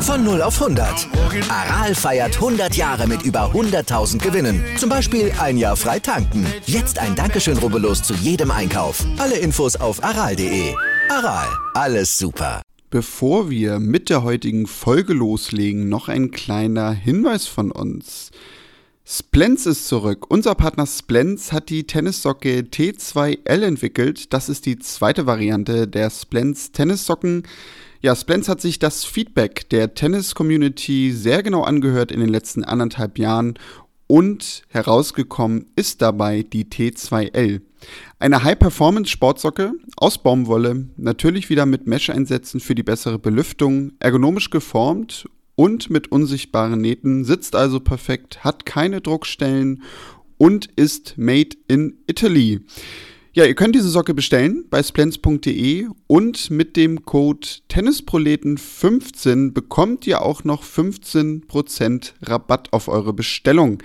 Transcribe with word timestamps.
Von 0.00 0.24
0 0.24 0.40
auf 0.40 0.62
100. 0.62 1.08
Aral 1.50 1.94
feiert 1.94 2.36
100 2.36 2.74
Jahre 2.74 3.06
mit 3.06 3.22
über 3.22 3.52
100.000 3.52 4.18
Gewinnen. 4.18 4.64
Zum 4.78 4.88
Beispiel 4.88 5.30
ein 5.38 5.58
Jahr 5.58 5.76
frei 5.76 5.98
tanken. 5.98 6.46
Jetzt 6.64 6.98
ein 6.98 7.14
Dankeschön, 7.14 7.58
rubbellos 7.58 8.02
zu 8.02 8.14
jedem 8.14 8.50
Einkauf. 8.50 9.04
Alle 9.18 9.36
Infos 9.36 9.76
auf 9.76 10.02
aral.de. 10.02 10.74
Aral, 11.10 11.48
alles 11.74 12.16
super. 12.16 12.62
Bevor 12.88 13.50
wir 13.50 13.78
mit 13.78 14.08
der 14.08 14.22
heutigen 14.22 14.66
Folge 14.66 15.12
loslegen, 15.12 15.90
noch 15.90 16.08
ein 16.08 16.30
kleiner 16.30 16.92
Hinweis 16.92 17.46
von 17.46 17.70
uns. 17.70 18.30
Splens 19.08 19.66
ist 19.66 19.86
zurück. 19.86 20.28
Unser 20.32 20.56
Partner 20.56 20.84
Splens 20.84 21.52
hat 21.52 21.68
die 21.68 21.84
Tennissocke 21.84 22.62
T2L 22.62 23.62
entwickelt. 23.62 24.32
Das 24.32 24.48
ist 24.48 24.66
die 24.66 24.80
zweite 24.80 25.26
Variante 25.26 25.86
der 25.86 26.10
Splens 26.10 26.72
Tennissocken. 26.72 27.44
Ja, 28.00 28.16
Splens 28.16 28.48
hat 28.48 28.60
sich 28.60 28.80
das 28.80 29.04
Feedback 29.04 29.70
der 29.70 29.94
Tennis-Community 29.94 31.12
sehr 31.12 31.44
genau 31.44 31.62
angehört 31.62 32.10
in 32.10 32.18
den 32.18 32.28
letzten 32.28 32.64
anderthalb 32.64 33.16
Jahren 33.20 33.54
und 34.08 34.64
herausgekommen 34.70 35.66
ist 35.76 36.02
dabei 36.02 36.42
die 36.42 36.64
T2L. 36.64 37.60
Eine 38.18 38.42
High-Performance-Sportsocke 38.42 39.74
aus 39.96 40.18
Baumwolle, 40.18 40.88
natürlich 40.96 41.48
wieder 41.48 41.64
mit 41.64 41.86
Mesh-Einsätzen 41.86 42.58
für 42.58 42.74
die 42.74 42.82
bessere 42.82 43.20
Belüftung, 43.20 43.92
ergonomisch 44.00 44.50
geformt 44.50 45.28
und 45.56 45.90
mit 45.90 46.12
unsichtbaren 46.12 46.80
Nähten, 46.80 47.24
sitzt 47.24 47.56
also 47.56 47.80
perfekt, 47.80 48.44
hat 48.44 48.64
keine 48.64 49.00
Druckstellen 49.00 49.82
und 50.38 50.66
ist 50.76 51.18
made 51.18 51.56
in 51.66 51.98
Italy. 52.06 52.60
Ja, 53.32 53.44
ihr 53.44 53.54
könnt 53.54 53.74
diese 53.74 53.90
Socke 53.90 54.14
bestellen 54.14 54.64
bei 54.70 54.82
splens.de 54.82 55.88
und 56.06 56.50
mit 56.50 56.74
dem 56.74 57.04
Code 57.04 57.46
Tennisproleten15 57.68 59.52
bekommt 59.52 60.06
ihr 60.06 60.22
auch 60.22 60.44
noch 60.44 60.64
15% 60.64 62.12
Rabatt 62.22 62.72
auf 62.72 62.88
eure 62.88 63.12
Bestellung. 63.12 63.82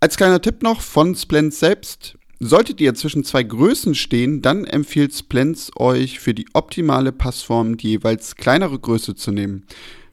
Als 0.00 0.18
kleiner 0.18 0.42
Tipp 0.42 0.62
noch 0.62 0.82
von 0.82 1.14
Splens 1.14 1.58
selbst. 1.58 2.18
Solltet 2.38 2.82
ihr 2.82 2.94
zwischen 2.94 3.24
zwei 3.24 3.42
Größen 3.42 3.94
stehen, 3.94 4.42
dann 4.42 4.66
empfiehlt 4.66 5.14
Splens 5.14 5.70
euch 5.76 6.20
für 6.20 6.34
die 6.34 6.44
optimale 6.52 7.12
Passform 7.12 7.78
die 7.78 7.92
jeweils 7.92 8.36
kleinere 8.36 8.78
Größe 8.78 9.14
zu 9.14 9.32
nehmen. 9.32 9.64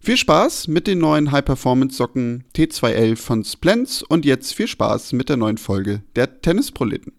Viel 0.06 0.18
Spaß 0.18 0.68
mit 0.68 0.88
den 0.88 1.00
neuen 1.00 1.32
High-Performance-Socken 1.32 2.44
T2L 2.54 3.16
von 3.16 3.46
Splens 3.46 4.04
und 4.04 4.26
jetzt 4.26 4.54
viel 4.54 4.68
Spaß 4.68 5.14
mit 5.14 5.30
der 5.30 5.38
neuen 5.38 5.58
Folge 5.58 6.04
der 6.18 6.42
Tennisproleten. 6.42 7.14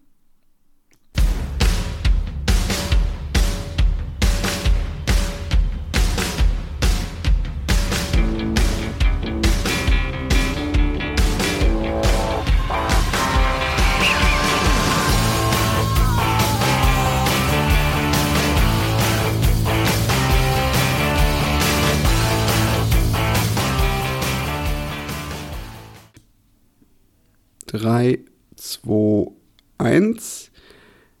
2, 28.85 29.31
1. 29.79 30.51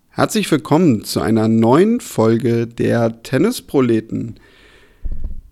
Herzlich 0.09 0.51
willkommen 0.51 1.03
zu 1.03 1.19
einer 1.19 1.47
neuen 1.47 1.99
Folge 1.99 2.67
der 2.67 3.23
Tennisproleten. 3.23 4.39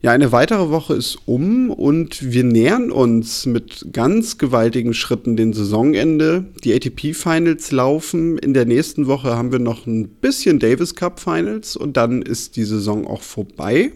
Ja, 0.01 0.11
eine 0.11 0.31
weitere 0.31 0.69
Woche 0.69 0.93
ist 0.93 1.17
um 1.25 1.71
und 1.71 2.31
wir 2.31 2.43
nähern 2.43 2.91
uns 2.91 3.47
mit 3.47 3.87
ganz 3.93 4.37
gewaltigen 4.37 4.93
Schritten 4.93 5.35
dem 5.37 5.53
Saisonende. 5.53 6.45
Die 6.63 6.73
ATP 6.75 7.15
Finals 7.15 7.71
laufen. 7.71 8.37
In 8.37 8.53
der 8.53 8.65
nächsten 8.65 9.07
Woche 9.07 9.35
haben 9.35 9.51
wir 9.51 9.59
noch 9.59 9.87
ein 9.87 10.07
bisschen 10.07 10.59
Davis 10.59 10.93
Cup 10.93 11.19
Finals 11.19 11.75
und 11.75 11.97
dann 11.97 12.21
ist 12.21 12.57
die 12.57 12.65
Saison 12.65 13.07
auch 13.07 13.23
vorbei. 13.23 13.91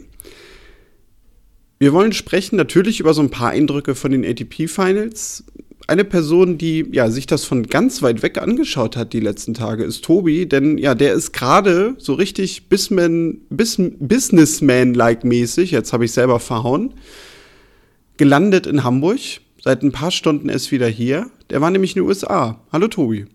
Wir 1.77 1.93
wollen 1.93 2.13
sprechen 2.13 2.55
natürlich 2.55 2.99
über 2.99 3.13
so 3.13 3.21
ein 3.21 3.29
paar 3.29 3.51
Eindrücke 3.51 3.93
von 3.93 4.11
den 4.11 4.25
ATP 4.25 4.67
Finals 4.67 5.43
eine 5.87 6.03
Person, 6.03 6.57
die 6.57 6.85
ja 6.91 7.09
sich 7.09 7.27
das 7.27 7.45
von 7.45 7.63
ganz 7.63 8.01
weit 8.01 8.21
weg 8.21 8.37
angeschaut 8.37 8.97
hat 8.97 9.13
die 9.13 9.21
letzten 9.21 9.53
Tage, 9.53 9.85
ist 9.85 10.03
Tobi, 10.03 10.45
denn 10.45 10.77
ja, 10.77 10.93
der 10.93 11.13
ist 11.13 11.31
gerade 11.31 11.95
so 11.97 12.13
richtig 12.13 12.67
Bis, 12.67 12.89
Businessman-like 12.89 15.23
mäßig, 15.23 15.71
jetzt 15.71 15.93
habe 15.93 16.03
ich 16.05 16.11
selber 16.11 16.41
verhauen, 16.41 16.93
gelandet 18.17 18.67
in 18.67 18.83
Hamburg. 18.83 19.19
Seit 19.63 19.81
ein 19.81 19.91
paar 19.91 20.11
Stunden 20.11 20.49
ist 20.49 20.71
wieder 20.71 20.87
hier. 20.87 21.31
Der 21.49 21.61
war 21.61 21.71
nämlich 21.71 21.95
in 21.95 22.03
den 22.03 22.07
USA. 22.07 22.59
Hallo 22.71 22.87
Tobi. 22.87 23.25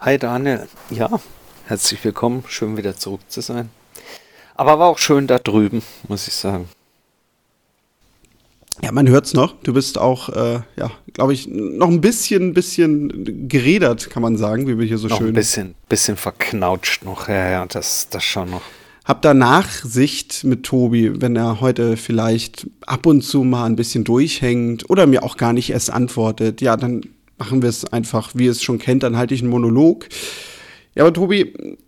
Hi 0.00 0.18
Daniel. 0.18 0.68
Ja, 0.90 1.10
herzlich 1.66 2.04
willkommen. 2.04 2.44
Schön 2.48 2.76
wieder 2.76 2.96
zurück 2.96 3.22
zu 3.28 3.40
sein. 3.40 3.70
Aber 4.54 4.78
war 4.78 4.86
auch 4.88 4.98
schön 4.98 5.26
da 5.26 5.38
drüben, 5.38 5.82
muss 6.06 6.28
ich 6.28 6.34
sagen. 6.34 6.68
Ja, 8.82 8.92
man 8.92 9.08
hört's 9.08 9.34
noch. 9.34 9.54
Du 9.62 9.72
bist 9.72 9.98
auch, 9.98 10.28
äh, 10.28 10.60
ja, 10.76 10.90
glaube 11.12 11.32
ich, 11.32 11.48
noch 11.48 11.88
ein 11.88 12.00
bisschen, 12.00 12.54
bisschen 12.54 13.48
geredert, 13.48 14.08
kann 14.10 14.22
man 14.22 14.36
sagen, 14.36 14.66
wie 14.66 14.78
wir 14.78 14.86
hier 14.86 14.98
so 14.98 15.08
noch 15.08 15.18
schön. 15.18 15.28
Ein 15.28 15.34
bisschen, 15.34 15.74
bisschen 15.88 16.16
verknautscht 16.16 17.04
noch, 17.04 17.28
ja, 17.28 17.50
ja, 17.50 17.66
das, 17.66 18.08
das 18.10 18.22
schon 18.24 18.50
noch. 18.50 18.62
Hab 19.04 19.22
da 19.22 19.32
Nachsicht 19.32 20.44
mit 20.44 20.64
Tobi, 20.64 21.20
wenn 21.20 21.34
er 21.34 21.60
heute 21.60 21.96
vielleicht 21.96 22.68
ab 22.86 23.06
und 23.06 23.22
zu 23.22 23.42
mal 23.42 23.64
ein 23.64 23.74
bisschen 23.74 24.04
durchhängt 24.04 24.90
oder 24.90 25.06
mir 25.06 25.22
auch 25.22 25.38
gar 25.38 25.54
nicht 25.54 25.70
erst 25.70 25.90
antwortet. 25.90 26.60
Ja, 26.60 26.76
dann 26.76 27.00
machen 27.38 27.62
wir 27.62 27.70
es 27.70 27.86
einfach, 27.86 28.32
wie 28.34 28.44
ihr 28.44 28.50
es 28.50 28.62
schon 28.62 28.78
kennt, 28.78 29.02
dann 29.02 29.16
halte 29.16 29.34
ich 29.34 29.40
einen 29.40 29.50
Monolog. 29.50 30.08
Ja, 30.94 31.04
aber 31.04 31.12
Tobi, 31.12 31.78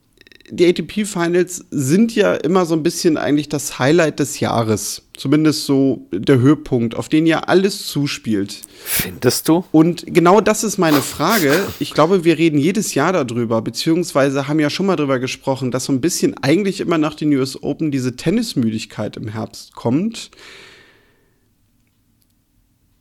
die 0.50 0.66
ATP 0.66 1.06
Finals 1.06 1.65
sind 1.71 2.15
ja 2.15 2.34
immer 2.34 2.66
so 2.66 2.75
ein 2.75 2.83
bisschen 2.83 3.16
eigentlich 3.16 3.49
das 3.49 3.78
Highlight 3.78 4.19
des 4.19 4.41
Jahres. 4.41 5.03
Zumindest 5.16 5.66
so 5.66 6.06
der 6.12 6.38
Höhepunkt, 6.38 6.97
auf 6.97 7.09
den 7.09 7.27
ja 7.27 7.41
alles 7.41 7.87
zuspielt. 7.87 8.62
Findest 8.84 9.49
du? 9.49 9.65
Und 9.71 10.05
genau 10.06 10.41
das 10.41 10.65
ist 10.65 10.78
meine 10.78 11.03
Frage. 11.03 11.55
Ich 11.78 11.93
glaube, 11.93 12.25
wir 12.25 12.39
reden 12.39 12.59
jedes 12.59 12.94
Jahr 12.94 13.12
darüber, 13.12 13.60
beziehungsweise 13.62 14.49
haben 14.49 14.60
ja 14.60 14.71
schon 14.71 14.87
mal 14.87 14.97
darüber 14.97 15.19
gesprochen, 15.19 15.71
dass 15.71 15.84
so 15.84 15.93
ein 15.93 16.00
bisschen 16.00 16.37
eigentlich 16.43 16.81
immer 16.81 16.99
nach 16.99 17.15
den 17.15 17.34
US 17.37 17.62
Open 17.62 17.91
diese 17.91 18.16
Tennismüdigkeit 18.16 19.16
im 19.16 19.28
Herbst 19.28 19.75
kommt 19.75 20.31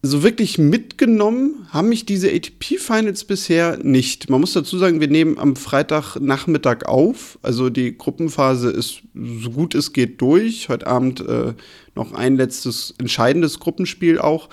so 0.02 0.24
wirklich 0.24 0.58
mitgenommen 0.58 1.68
haben 1.72 1.90
mich 1.90 2.06
diese 2.06 2.32
ATP-Finals 2.32 3.26
bisher 3.26 3.78
nicht. 3.78 4.30
Man 4.30 4.40
muss 4.40 4.54
dazu 4.54 4.78
sagen, 4.78 5.02
wir 5.02 5.10
nehmen 5.10 5.38
am 5.38 5.58
Freitagnachmittag 5.58 6.86
auf. 6.86 7.38
Also 7.42 7.70
die 7.70 7.98
Gruppenphase 7.98 8.70
ist 8.70 9.02
so 9.14 9.52
gut 9.52 9.76
es 9.76 9.92
geht 9.92 10.22
durch. 10.22 10.70
Heute 10.70 10.88
Abend 10.88 11.20
äh, 11.20 11.54
noch 11.96 12.14
ein 12.14 12.38
letztes 12.38 12.94
entscheidendes 12.98 13.60
Gruppenspiel 13.60 14.20
auch. 14.20 14.48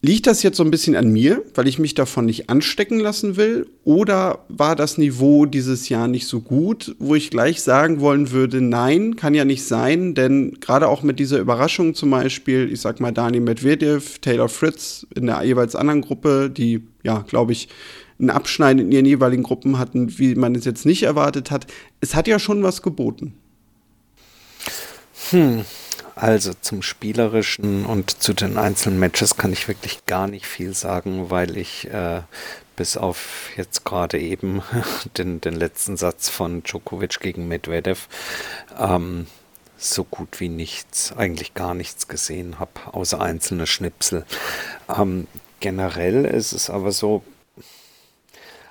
Liegt 0.00 0.28
das 0.28 0.44
jetzt 0.44 0.56
so 0.56 0.62
ein 0.62 0.70
bisschen 0.70 0.94
an 0.94 1.08
mir, 1.08 1.42
weil 1.54 1.66
ich 1.66 1.80
mich 1.80 1.92
davon 1.92 2.26
nicht 2.26 2.48
anstecken 2.48 3.00
lassen 3.00 3.36
will? 3.36 3.66
Oder 3.82 4.44
war 4.48 4.76
das 4.76 4.96
Niveau 4.96 5.44
dieses 5.44 5.88
Jahr 5.88 6.06
nicht 6.06 6.28
so 6.28 6.40
gut, 6.40 6.94
wo 7.00 7.16
ich 7.16 7.30
gleich 7.30 7.62
sagen 7.62 8.00
wollen 8.00 8.30
würde, 8.30 8.60
nein, 8.60 9.16
kann 9.16 9.34
ja 9.34 9.44
nicht 9.44 9.64
sein, 9.64 10.14
denn 10.14 10.58
gerade 10.60 10.86
auch 10.86 11.02
mit 11.02 11.18
dieser 11.18 11.40
Überraschung 11.40 11.94
zum 11.94 12.10
Beispiel, 12.10 12.72
ich 12.72 12.80
sag 12.80 13.00
mal 13.00 13.10
Dani 13.10 13.40
Medvedev, 13.40 14.20
Taylor 14.20 14.48
Fritz 14.48 15.04
in 15.16 15.26
der 15.26 15.42
jeweils 15.42 15.74
anderen 15.74 16.02
Gruppe, 16.02 16.48
die, 16.48 16.82
ja, 17.02 17.24
glaube 17.26 17.50
ich, 17.50 17.68
einen 18.20 18.30
Abschneiden 18.30 18.86
in 18.86 18.92
ihren 18.92 19.06
jeweiligen 19.06 19.42
Gruppen 19.42 19.78
hatten, 19.78 20.16
wie 20.18 20.36
man 20.36 20.54
es 20.54 20.64
jetzt 20.64 20.86
nicht 20.86 21.02
erwartet 21.02 21.50
hat. 21.50 21.66
Es 22.00 22.14
hat 22.14 22.28
ja 22.28 22.38
schon 22.38 22.62
was 22.62 22.82
geboten. 22.82 23.34
Hm, 25.30 25.64
also 26.20 26.52
zum 26.54 26.82
Spielerischen 26.82 27.86
und 27.86 28.10
zu 28.10 28.32
den 28.32 28.58
einzelnen 28.58 28.98
Matches 28.98 29.36
kann 29.36 29.52
ich 29.52 29.68
wirklich 29.68 30.04
gar 30.06 30.26
nicht 30.26 30.46
viel 30.46 30.74
sagen, 30.74 31.30
weil 31.30 31.56
ich 31.56 31.88
äh, 31.90 32.22
bis 32.74 32.96
auf 32.96 33.50
jetzt 33.56 33.84
gerade 33.84 34.18
eben 34.18 34.62
den, 35.18 35.40
den 35.40 35.54
letzten 35.54 35.96
Satz 35.96 36.28
von 36.28 36.62
Djokovic 36.64 37.20
gegen 37.20 37.46
Medvedev 37.46 38.08
ähm, 38.78 39.26
so 39.76 40.02
gut 40.02 40.40
wie 40.40 40.48
nichts, 40.48 41.12
eigentlich 41.16 41.54
gar 41.54 41.74
nichts 41.74 42.08
gesehen 42.08 42.58
habe, 42.58 42.72
außer 42.92 43.20
einzelne 43.20 43.68
Schnipsel. 43.68 44.24
Ähm, 44.88 45.28
generell 45.60 46.24
ist 46.24 46.52
es 46.52 46.68
aber 46.68 46.90
so, 46.90 47.22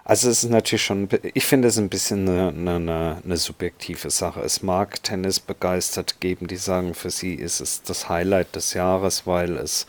also 0.07 0.29
es 0.29 0.45
ist 0.45 0.49
natürlich 0.49 0.85
schon, 0.85 1.09
ich 1.33 1.45
finde 1.45 1.67
es 1.67 1.77
ein 1.77 1.89
bisschen 1.89 2.29
eine, 2.29 2.47
eine, 2.47 3.21
eine, 3.25 3.35
subjektive 3.35 4.09
Sache. 4.09 4.39
Es 4.39 4.63
mag 4.63 5.03
Tennis 5.03 5.41
begeistert 5.41 6.21
geben, 6.21 6.47
die 6.47 6.55
sagen, 6.55 6.93
für 6.93 7.09
sie 7.09 7.33
ist 7.33 7.59
es 7.59 7.83
das 7.83 8.07
Highlight 8.07 8.55
des 8.55 8.73
Jahres, 8.73 9.27
weil 9.27 9.57
es 9.57 9.85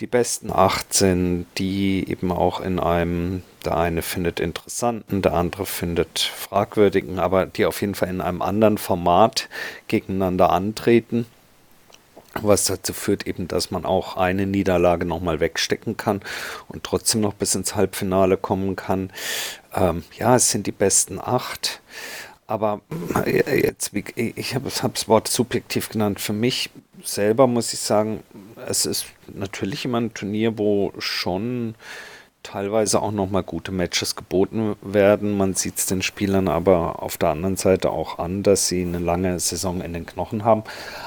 die 0.00 0.06
besten 0.06 0.52
acht 0.52 0.92
sind, 0.92 1.46
die 1.56 2.04
eben 2.06 2.32
auch 2.32 2.60
in 2.60 2.78
einem, 2.78 3.42
der 3.64 3.78
eine 3.78 4.02
findet 4.02 4.40
interessanten, 4.40 5.22
der 5.22 5.32
andere 5.32 5.64
findet 5.64 6.18
fragwürdigen, 6.18 7.18
aber 7.18 7.46
die 7.46 7.64
auf 7.64 7.80
jeden 7.80 7.94
Fall 7.94 8.10
in 8.10 8.20
einem 8.20 8.42
anderen 8.42 8.76
Format 8.76 9.48
gegeneinander 9.88 10.50
antreten. 10.50 11.24
Was 12.34 12.66
dazu 12.66 12.92
führt 12.92 13.26
eben, 13.26 13.48
dass 13.48 13.70
man 13.70 13.84
auch 13.84 14.16
eine 14.16 14.46
Niederlage 14.46 15.04
nochmal 15.04 15.40
wegstecken 15.40 15.96
kann 15.96 16.20
und 16.68 16.84
trotzdem 16.84 17.20
noch 17.20 17.34
bis 17.34 17.54
ins 17.54 17.74
Halbfinale 17.74 18.36
kommen 18.36 18.76
kann. 18.76 19.12
Ähm, 19.74 20.04
ja, 20.16 20.36
es 20.36 20.50
sind 20.50 20.66
die 20.66 20.72
besten 20.72 21.18
acht. 21.20 21.80
Aber 22.46 22.80
äh, 23.24 23.62
jetzt, 23.62 23.92
ich 23.94 24.54
habe 24.54 24.70
das 24.70 25.08
Wort 25.08 25.28
subjektiv 25.28 25.88
genannt. 25.88 26.20
Für 26.20 26.32
mich 26.32 26.70
selber 27.04 27.46
muss 27.46 27.72
ich 27.72 27.80
sagen, 27.80 28.22
es 28.66 28.86
ist 28.86 29.06
natürlich 29.32 29.84
immer 29.84 30.00
ein 30.00 30.14
Turnier, 30.14 30.58
wo 30.58 30.92
schon 30.98 31.74
teilweise 32.42 33.02
auch 33.02 33.12
nochmal 33.12 33.42
gute 33.42 33.72
Matches 33.72 34.16
geboten 34.16 34.76
werden. 34.82 35.36
Man 35.36 35.54
sieht 35.54 35.78
es 35.78 35.86
den 35.86 36.02
Spielern 36.02 36.48
aber 36.48 37.02
auf 37.02 37.18
der 37.18 37.30
anderen 37.30 37.56
Seite 37.56 37.90
auch 37.90 38.18
an, 38.18 38.42
dass 38.42 38.68
sie 38.68 38.82
eine 38.82 38.98
lange 38.98 39.38
Saison 39.38 39.80
in 39.80 39.92
den 39.92 40.06
Knochen 40.06 40.44
haben. 40.44 40.64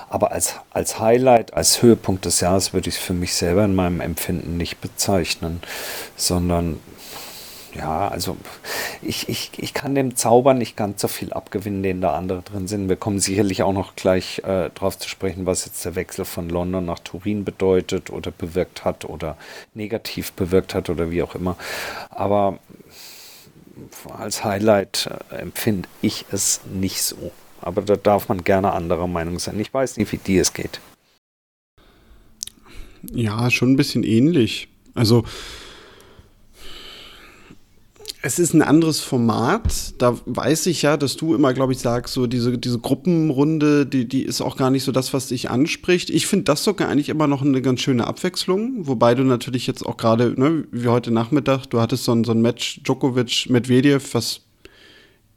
Aber 0.09 0.31
als, 0.31 0.55
als 0.71 0.99
Highlight, 0.99 1.53
als 1.53 1.81
Höhepunkt 1.81 2.25
des 2.25 2.39
Jahres 2.39 2.73
würde 2.73 2.89
ich 2.89 2.95
es 2.95 3.01
für 3.01 3.13
mich 3.13 3.33
selber 3.33 3.65
in 3.65 3.75
meinem 3.75 3.99
Empfinden 3.99 4.57
nicht 4.57 4.79
bezeichnen, 4.79 5.61
sondern 6.15 6.79
ja, 7.75 8.07
also 8.07 8.37
ich, 9.01 9.29
ich, 9.29 9.51
ich 9.57 9.73
kann 9.73 9.95
dem 9.95 10.15
Zauber 10.15 10.53
nicht 10.53 10.77
ganz 10.77 11.01
so 11.01 11.07
viel 11.07 11.33
abgewinnen, 11.33 11.81
den 11.81 12.01
da 12.01 12.15
andere 12.15 12.41
drin 12.41 12.67
sind. 12.67 12.89
Wir 12.89 12.95
kommen 12.95 13.19
sicherlich 13.19 13.63
auch 13.63 13.73
noch 13.73 13.95
gleich 13.95 14.39
äh, 14.45 14.69
drauf 14.69 14.97
zu 14.97 15.09
sprechen, 15.09 15.45
was 15.45 15.65
jetzt 15.65 15.83
der 15.83 15.95
Wechsel 15.95 16.25
von 16.25 16.49
London 16.49 16.85
nach 16.85 16.99
Turin 16.99 17.43
bedeutet 17.43 18.09
oder 18.09 18.31
bewirkt 18.31 18.85
hat 18.85 19.05
oder 19.05 19.37
negativ 19.73 20.33
bewirkt 20.33 20.73
hat 20.73 20.89
oder 20.89 21.09
wie 21.09 21.23
auch 21.23 21.35
immer. 21.35 21.57
Aber 22.09 22.59
als 24.17 24.43
Highlight 24.43 25.09
äh, 25.31 25.37
empfinde 25.37 25.89
ich 26.01 26.25
es 26.31 26.61
nicht 26.71 27.01
so. 27.01 27.31
Aber 27.61 27.81
da 27.81 27.95
darf 27.95 28.29
man 28.29 28.43
gerne 28.43 28.73
anderer 28.73 29.07
Meinung 29.07 29.39
sein. 29.39 29.59
Ich 29.59 29.73
weiß 29.73 29.97
nicht, 29.97 30.11
wie 30.11 30.17
dir 30.17 30.41
es 30.41 30.53
geht. 30.53 30.79
Ja, 33.11 33.49
schon 33.49 33.71
ein 33.71 33.77
bisschen 33.77 34.03
ähnlich. 34.03 34.67
Also 34.93 35.23
es 38.25 38.39
ist 38.39 38.53
ein 38.53 38.61
anderes 38.61 39.01
Format. 39.01 39.95
Da 39.97 40.17
weiß 40.25 40.67
ich 40.67 40.81
ja, 40.81 40.95
dass 40.95 41.17
du 41.17 41.35
immer, 41.35 41.53
glaube 41.53 41.73
ich, 41.73 41.79
sagst, 41.79 42.13
so 42.13 42.25
diese, 42.25 42.57
diese 42.57 42.79
Gruppenrunde, 42.79 43.85
die, 43.85 44.07
die 44.07 44.23
ist 44.23 44.39
auch 44.39 44.55
gar 44.55 44.71
nicht 44.71 44.85
so 44.85 44.93
das, 44.93 45.13
was 45.13 45.27
dich 45.27 45.49
anspricht. 45.49 46.09
Ich 46.09 46.25
finde 46.25 46.45
das 46.45 46.63
sogar 46.63 46.87
eigentlich 46.87 47.09
immer 47.09 47.27
noch 47.27 47.41
eine 47.41 47.61
ganz 47.61 47.81
schöne 47.81 48.07
Abwechslung. 48.07 48.87
Wobei 48.87 49.13
du 49.13 49.23
natürlich 49.23 49.67
jetzt 49.67 49.85
auch 49.85 49.97
gerade, 49.97 50.39
ne, 50.39 50.63
wie 50.71 50.87
heute 50.87 51.11
Nachmittag, 51.11 51.65
du 51.65 51.81
hattest 51.81 52.05
so 52.05 52.13
ein, 52.13 52.23
so 52.23 52.31
ein 52.31 52.41
Match 52.41 52.81
Djokovic-Medvedev, 52.83 54.13
was 54.13 54.39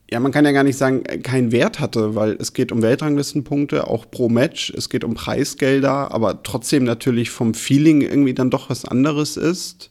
ja, 0.09 0.21
man 0.21 0.31
kann 0.31 0.45
ja 0.45 0.53
gar 0.53 0.63
nicht 0.63 0.79
sagen, 0.79 1.03
keinen 1.25 1.51
Wert 1.51 1.81
hatte, 1.81 2.15
weil 2.15 2.37
es 2.39 2.53
geht 2.53 2.71
um 2.71 2.81
Weltranglistenpunkte, 2.81 3.89
auch 3.89 4.09
pro 4.09 4.29
Match, 4.29 4.73
es 4.77 4.89
geht 4.89 5.03
um 5.03 5.15
Preisgelder, 5.15 6.13
aber 6.13 6.45
trotzdem 6.45 6.85
natürlich 6.85 7.31
vom 7.31 7.55
Feeling 7.55 8.03
irgendwie 8.03 8.33
dann 8.33 8.51
doch 8.51 8.71
was 8.71 8.85
anderes 8.85 9.37
ist. 9.37 9.91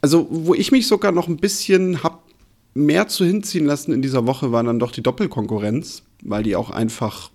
Also 0.00 0.26
wo 0.30 0.54
ich 0.54 0.72
mich 0.72 0.86
sogar 0.86 1.12
noch 1.12 1.28
ein 1.28 1.36
bisschen 1.36 2.02
hab 2.02 2.24
mehr 2.74 3.08
zu 3.08 3.24
hinziehen 3.24 3.66
lassen 3.66 3.92
in 3.92 4.02
dieser 4.02 4.26
Woche, 4.26 4.52
war 4.52 4.62
dann 4.64 4.78
doch 4.78 4.90
die 4.90 5.02
Doppelkonkurrenz, 5.02 6.02
weil 6.22 6.42
die 6.42 6.56
auch 6.56 6.70
einfach, 6.70 7.30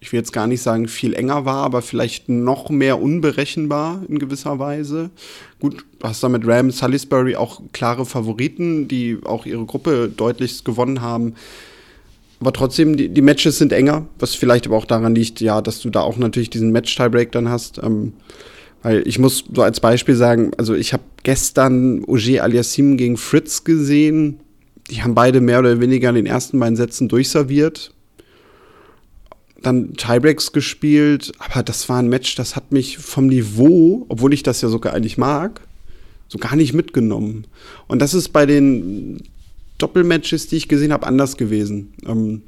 ich 0.00 0.12
will 0.12 0.20
jetzt 0.20 0.32
gar 0.32 0.46
nicht 0.46 0.62
sagen, 0.62 0.86
viel 0.86 1.14
enger 1.14 1.44
war, 1.44 1.64
aber 1.64 1.82
vielleicht 1.82 2.28
noch 2.28 2.70
mehr 2.70 3.02
unberechenbar 3.02 4.02
in 4.08 4.18
gewisser 4.18 4.58
Weise. 4.58 5.10
Gut, 5.58 5.84
hast 6.02 6.22
da 6.22 6.28
mit 6.28 6.46
Ram 6.46 6.70
Salisbury 6.70 7.34
auch 7.34 7.60
klare 7.72 8.06
Favoriten, 8.06 8.86
die 8.86 9.18
auch 9.24 9.46
ihre 9.46 9.64
Gruppe 9.64 10.10
deutlichst 10.14 10.64
gewonnen 10.64 11.00
haben. 11.00 11.34
Aber 12.40 12.52
trotzdem, 12.52 12.96
die, 12.96 13.08
die 13.08 13.20
Matches 13.20 13.58
sind 13.58 13.72
enger, 13.72 14.06
was 14.20 14.36
vielleicht 14.36 14.66
aber 14.66 14.76
auch 14.76 14.84
daran 14.84 15.14
liegt, 15.14 15.40
ja, 15.40 15.60
dass 15.60 15.80
du 15.80 15.90
da 15.90 16.02
auch 16.02 16.16
natürlich 16.18 16.50
diesen 16.50 16.70
Match-Tiebreak 16.70 17.32
dann 17.32 17.48
hast. 17.48 17.78
Ähm, 17.82 18.12
weil 18.82 19.06
ich 19.06 19.18
muss 19.18 19.44
so 19.52 19.62
als 19.62 19.80
Beispiel 19.80 20.14
sagen, 20.14 20.52
also 20.56 20.74
ich 20.74 20.92
habe 20.92 21.02
gestern 21.22 22.04
Ogier 22.04 22.44
Aliassim 22.44 22.96
gegen 22.96 23.16
Fritz 23.16 23.64
gesehen. 23.64 24.40
Die 24.90 25.02
haben 25.02 25.14
beide 25.14 25.40
mehr 25.40 25.58
oder 25.58 25.80
weniger 25.80 26.08
in 26.10 26.14
den 26.14 26.26
ersten 26.26 26.58
beiden 26.58 26.76
Sätzen 26.76 27.08
durchserviert. 27.08 27.92
Dann 29.60 29.94
Tiebreaks 29.94 30.52
gespielt, 30.52 31.32
aber 31.38 31.64
das 31.64 31.88
war 31.88 31.98
ein 31.98 32.08
Match, 32.08 32.36
das 32.36 32.54
hat 32.54 32.70
mich 32.70 32.98
vom 32.98 33.26
Niveau, 33.26 34.06
obwohl 34.08 34.32
ich 34.32 34.44
das 34.44 34.60
ja 34.60 34.68
sogar 34.68 34.94
eigentlich 34.94 35.18
mag, 35.18 35.60
so 36.28 36.38
gar 36.38 36.54
nicht 36.54 36.74
mitgenommen. 36.74 37.46
Und 37.88 38.00
das 38.00 38.14
ist 38.14 38.28
bei 38.28 38.46
den 38.46 39.20
Doppelmatches, 39.78 40.46
die 40.46 40.56
ich 40.56 40.68
gesehen 40.68 40.92
habe, 40.92 41.06
anders 41.06 41.36
gewesen. 41.36 41.92
Ähm, 42.06 42.42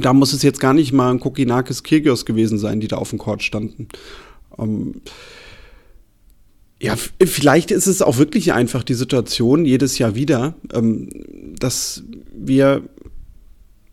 da 0.00 0.12
muss 0.12 0.32
es 0.32 0.42
jetzt 0.42 0.60
gar 0.60 0.74
nicht 0.74 0.92
mal 0.92 1.10
ein 1.10 1.20
Kokinakis 1.20 1.82
Kirgios 1.82 2.24
gewesen 2.24 2.58
sein, 2.58 2.80
die 2.80 2.88
da 2.88 2.96
auf 2.96 3.10
dem 3.10 3.18
Court 3.18 3.42
standen. 3.42 3.88
Ähm, 4.58 5.00
ja, 6.80 6.94
vielleicht 7.24 7.70
ist 7.70 7.86
es 7.86 8.02
auch 8.02 8.18
wirklich 8.18 8.52
einfach 8.52 8.84
die 8.84 8.94
Situation 8.94 9.64
jedes 9.64 9.98
Jahr 9.98 10.14
wieder, 10.14 10.54
ähm, 10.74 11.08
dass 11.58 12.02
wir 12.34 12.82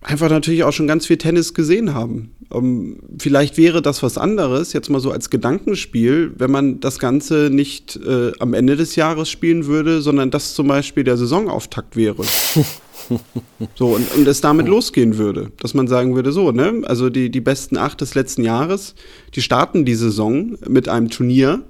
einfach 0.01 0.29
natürlich 0.29 0.63
auch 0.65 0.73
schon 0.73 0.87
ganz 0.87 1.07
viel 1.07 1.17
Tennis 1.17 1.53
gesehen 1.53 1.93
haben. 1.93 2.35
Ähm, 2.51 2.99
vielleicht 3.17 3.57
wäre 3.57 3.81
das 3.81 4.03
was 4.03 4.17
anderes, 4.17 4.73
jetzt 4.73 4.89
mal 4.89 4.99
so 4.99 5.11
als 5.11 5.29
Gedankenspiel, 5.29 6.33
wenn 6.37 6.51
man 6.51 6.81
das 6.81 6.99
Ganze 6.99 7.49
nicht 7.49 7.95
äh, 8.05 8.33
am 8.39 8.53
Ende 8.53 8.75
des 8.75 8.97
Jahres 8.97 9.29
spielen 9.29 9.65
würde, 9.65 10.01
sondern 10.01 10.29
das 10.29 10.53
zum 10.53 10.67
Beispiel 10.67 11.05
der 11.05 11.15
Saisonauftakt 11.15 11.95
wäre. 11.95 12.23
so, 13.75 13.87
und, 13.95 14.15
und 14.15 14.27
es 14.27 14.41
damit 14.41 14.67
losgehen 14.67 15.17
würde. 15.17 15.51
Dass 15.59 15.73
man 15.73 15.87
sagen 15.87 16.15
würde, 16.15 16.31
so, 16.31 16.51
ne, 16.51 16.81
also 16.85 17.09
die, 17.09 17.29
die 17.29 17.41
besten 17.41 17.77
acht 17.77 18.01
des 18.01 18.15
letzten 18.15 18.43
Jahres, 18.43 18.95
die 19.35 19.41
starten 19.41 19.85
die 19.85 19.95
Saison 19.95 20.57
mit 20.67 20.89
einem 20.89 21.09
Turnier 21.09 21.61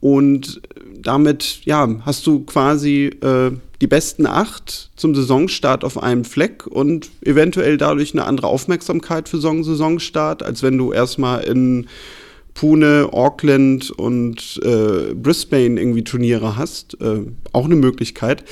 und 0.00 0.60
damit, 1.00 1.60
ja, 1.64 1.88
hast 2.02 2.26
du 2.26 2.40
quasi 2.40 3.06
äh, 3.20 3.50
die 3.80 3.86
besten 3.86 4.26
acht 4.26 4.90
zum 4.96 5.14
Saisonstart 5.14 5.84
auf 5.84 6.02
einem 6.02 6.24
Fleck 6.24 6.66
und 6.66 7.10
eventuell 7.22 7.76
dadurch 7.76 8.12
eine 8.12 8.24
andere 8.24 8.48
Aufmerksamkeit 8.48 9.28
für 9.28 9.38
so 9.38 9.62
Saisonstart, 9.62 10.42
als 10.42 10.62
wenn 10.62 10.78
du 10.78 10.92
erstmal 10.92 11.44
in 11.44 11.86
Pune, 12.54 13.08
Auckland 13.12 13.90
und 13.92 14.60
äh, 14.64 15.14
Brisbane 15.14 15.80
irgendwie 15.80 16.02
Turniere 16.02 16.56
hast. 16.56 17.00
Äh, 17.00 17.20
auch 17.52 17.66
eine 17.66 17.76
Möglichkeit. 17.76 18.44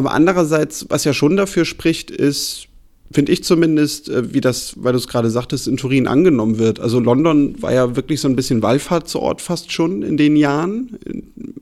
Aber 0.00 0.12
andererseits, 0.12 0.86
was 0.88 1.04
ja 1.04 1.12
schon 1.12 1.36
dafür 1.36 1.66
spricht, 1.66 2.10
ist, 2.10 2.68
finde 3.12 3.32
ich 3.32 3.44
zumindest, 3.44 4.08
äh, 4.08 4.32
wie 4.32 4.40
das, 4.40 4.72
weil 4.78 4.92
du 4.92 4.98
es 4.98 5.08
gerade 5.08 5.28
sagtest, 5.28 5.68
in 5.68 5.76
Turin 5.76 6.06
angenommen 6.06 6.58
wird. 6.58 6.80
Also 6.80 7.00
London 7.00 7.60
war 7.60 7.74
ja 7.74 7.96
wirklich 7.96 8.18
so 8.18 8.26
ein 8.26 8.34
bisschen 8.34 8.62
Wallfahrtsort 8.62 9.42
fast 9.42 9.72
schon 9.72 10.00
in 10.00 10.16
den 10.16 10.36
Jahren, 10.36 10.96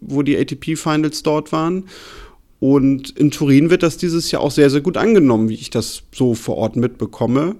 wo 0.00 0.22
die 0.22 0.36
ATP-Finals 0.36 1.24
dort 1.24 1.50
waren. 1.50 1.86
Und 2.60 3.10
in 3.18 3.32
Turin 3.32 3.70
wird 3.70 3.82
das 3.82 3.96
dieses 3.96 4.30
Jahr 4.30 4.42
auch 4.42 4.52
sehr, 4.52 4.70
sehr 4.70 4.82
gut 4.82 4.96
angenommen, 4.96 5.48
wie 5.48 5.54
ich 5.54 5.70
das 5.70 6.02
so 6.14 6.34
vor 6.34 6.58
Ort 6.58 6.76
mitbekomme. 6.76 7.56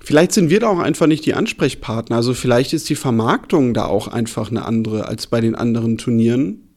Vielleicht 0.00 0.32
sind 0.32 0.48
wir 0.48 0.60
da 0.60 0.68
auch 0.68 0.78
einfach 0.78 1.06
nicht 1.06 1.26
die 1.26 1.34
Ansprechpartner. 1.34 2.16
Also 2.16 2.32
vielleicht 2.32 2.72
ist 2.72 2.88
die 2.88 2.94
Vermarktung 2.94 3.74
da 3.74 3.84
auch 3.84 4.08
einfach 4.08 4.50
eine 4.50 4.64
andere 4.64 5.06
als 5.06 5.26
bei 5.26 5.42
den 5.42 5.54
anderen 5.54 5.98
Turnieren 5.98 6.71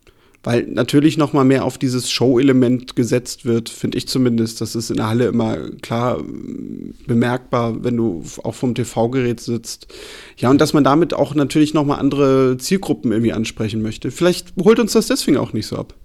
weil 0.46 0.62
natürlich 0.68 1.18
noch 1.18 1.34
mal 1.34 1.44
mehr 1.44 1.66
auf 1.66 1.80
dieses 1.80 2.12
Show-Element 2.12 2.96
gesetzt 2.96 3.46
wird, 3.46 3.68
finde 3.68 3.98
ich 3.98 4.08
zumindest. 4.08 4.62
Das 4.62 4.76
ist 4.76 4.92
in 4.92 4.98
der 4.98 5.10
Halle 5.10 5.26
immer 5.26 5.58
klar 5.82 6.20
äh, 6.20 6.24
bemerkbar, 7.08 7.84
wenn 7.84 7.98
du 7.98 8.24
auch 8.44 8.54
vom 8.54 8.76
TV-Gerät 8.76 9.40
sitzt. 9.40 9.88
Ja, 10.38 10.52
und 10.52 10.62
dass 10.62 10.72
man 10.74 10.84
damit 10.84 11.16
auch 11.16 11.34
natürlich 11.34 11.74
noch 11.74 11.84
mal 11.84 11.96
andere 11.96 12.58
Zielgruppen 12.60 13.12
irgendwie 13.12 13.34
ansprechen 13.34 13.82
möchte. 13.82 14.12
Vielleicht 14.12 14.54
holt 14.64 14.78
uns 14.78 14.94
das 14.94 15.08
deswegen 15.08 15.38
auch 15.38 15.52
nicht 15.52 15.66
so 15.66 15.78
ab. 15.78 15.96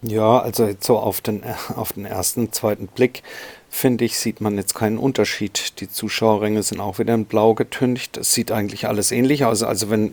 Ja, 0.00 0.38
also 0.38 0.64
jetzt 0.64 0.86
so 0.86 0.96
auf 0.96 1.20
den, 1.20 1.42
auf 1.76 1.92
den 1.92 2.06
ersten, 2.06 2.50
zweiten 2.50 2.86
Blick 2.86 3.22
finde 3.68 4.06
ich, 4.06 4.18
sieht 4.18 4.40
man 4.40 4.56
jetzt 4.56 4.74
keinen 4.74 4.96
Unterschied. 4.96 5.80
Die 5.80 5.90
Zuschauerränge 5.90 6.62
sind 6.62 6.80
auch 6.80 6.98
wieder 6.98 7.12
in 7.12 7.26
blau 7.26 7.52
getüncht. 7.54 8.16
Es 8.16 8.32
sieht 8.32 8.52
eigentlich 8.52 8.88
alles 8.88 9.12
ähnlich 9.12 9.44
aus. 9.44 9.62
Also 9.62 9.90
wenn 9.90 10.12